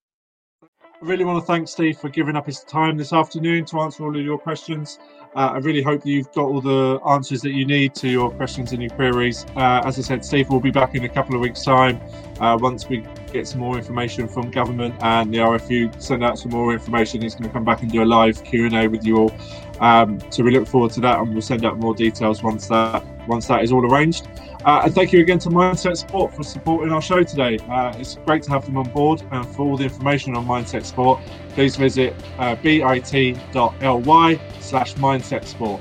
I 1.00 1.06
really 1.06 1.24
want 1.24 1.40
to 1.40 1.46
thank 1.46 1.68
Steve 1.68 1.96
for 1.96 2.08
giving 2.08 2.34
up 2.34 2.46
his 2.46 2.64
time 2.64 2.96
this 2.96 3.12
afternoon 3.12 3.64
to 3.66 3.78
answer 3.78 4.02
all 4.02 4.16
of 4.16 4.24
your 4.24 4.36
questions. 4.36 4.98
Uh, 5.36 5.50
I 5.52 5.58
really 5.58 5.80
hope 5.80 6.04
you've 6.04 6.32
got 6.32 6.46
all 6.46 6.60
the 6.60 6.98
answers 7.08 7.40
that 7.42 7.52
you 7.52 7.64
need 7.64 7.94
to 7.96 8.08
your 8.08 8.32
questions 8.32 8.72
and 8.72 8.82
your 8.82 8.90
queries. 8.90 9.46
Uh, 9.54 9.80
as 9.84 9.96
I 9.96 10.02
said, 10.02 10.24
Steve 10.24 10.48
will 10.48 10.58
be 10.58 10.72
back 10.72 10.96
in 10.96 11.04
a 11.04 11.08
couple 11.08 11.36
of 11.36 11.40
weeks' 11.40 11.62
time 11.62 12.00
uh, 12.40 12.58
once 12.60 12.88
we 12.88 13.06
get 13.32 13.46
some 13.46 13.60
more 13.60 13.78
information 13.78 14.26
from 14.26 14.50
government 14.50 14.96
and 15.00 15.32
the 15.32 15.38
RFU 15.38 16.02
send 16.02 16.24
out 16.24 16.36
some 16.36 16.50
more 16.50 16.72
information. 16.72 17.22
He's 17.22 17.36
going 17.36 17.44
to 17.44 17.52
come 17.52 17.64
back 17.64 17.82
and 17.82 17.92
do 17.92 18.02
a 18.02 18.04
live 18.04 18.42
Q 18.42 18.66
and 18.66 18.74
A 18.74 18.88
with 18.88 19.06
you 19.06 19.18
all. 19.18 19.32
Um, 19.78 20.18
so 20.30 20.42
we 20.42 20.50
look 20.50 20.66
forward 20.66 20.90
to 20.92 21.00
that, 21.02 21.20
and 21.20 21.30
we'll 21.32 21.42
send 21.42 21.64
out 21.64 21.78
more 21.78 21.94
details 21.94 22.42
once 22.42 22.66
that 22.66 23.04
once 23.28 23.46
that 23.46 23.62
is 23.62 23.70
all 23.70 23.88
arranged. 23.88 24.26
Uh, 24.64 24.82
and 24.84 24.94
thank 24.94 25.12
you 25.12 25.20
again 25.20 25.38
to 25.38 25.48
Mindset 25.48 25.96
Sport 25.96 26.34
for 26.34 26.42
supporting 26.42 26.92
our 26.92 27.00
show 27.00 27.22
today. 27.22 27.58
Uh, 27.68 27.94
it's 27.96 28.16
great 28.26 28.42
to 28.42 28.50
have 28.50 28.66
them 28.66 28.76
on 28.76 28.88
board. 28.90 29.22
And 29.30 29.46
for 29.46 29.62
all 29.62 29.76
the 29.76 29.84
information 29.84 30.36
on 30.36 30.46
Mindset 30.46 30.84
Sport, 30.84 31.20
please 31.50 31.76
visit 31.76 32.14
uh, 32.38 32.56
bit.ly 32.56 34.40
slash 34.60 34.94
Mindset 34.94 35.44
Sport. 35.44 35.80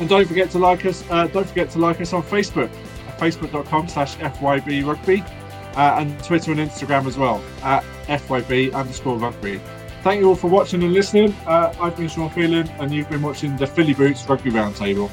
And 0.00 0.08
don't 0.08 0.26
forget 0.26 0.50
to 0.50 0.58
like 0.58 0.84
us. 0.84 1.04
Uh, 1.10 1.26
don't 1.28 1.48
forget 1.48 1.70
to 1.70 1.78
like 1.78 2.00
us 2.00 2.12
on 2.12 2.22
Facebook, 2.22 2.70
facebook.com 3.18 3.88
slash 3.88 4.16
FYB 4.16 4.86
Rugby, 4.86 5.24
uh, 5.76 5.96
and 5.98 6.22
Twitter 6.22 6.52
and 6.52 6.60
Instagram 6.60 7.06
as 7.06 7.16
well 7.16 7.42
at 7.62 7.84
FYB 8.06 8.74
underscore 8.74 9.16
Rugby. 9.16 9.60
Thank 10.02 10.20
you 10.20 10.28
all 10.28 10.36
for 10.36 10.48
watching 10.48 10.82
and 10.82 10.92
listening. 10.92 11.32
Uh, 11.46 11.74
I've 11.80 11.96
been 11.96 12.08
Sean 12.08 12.30
Phelan, 12.30 12.68
and 12.78 12.92
you've 12.92 13.10
been 13.10 13.22
watching 13.22 13.56
the 13.56 13.66
Fill 13.66 13.86
Your 13.86 13.96
Boots 13.96 14.28
Rugby 14.28 14.50
Roundtable. 14.50 15.10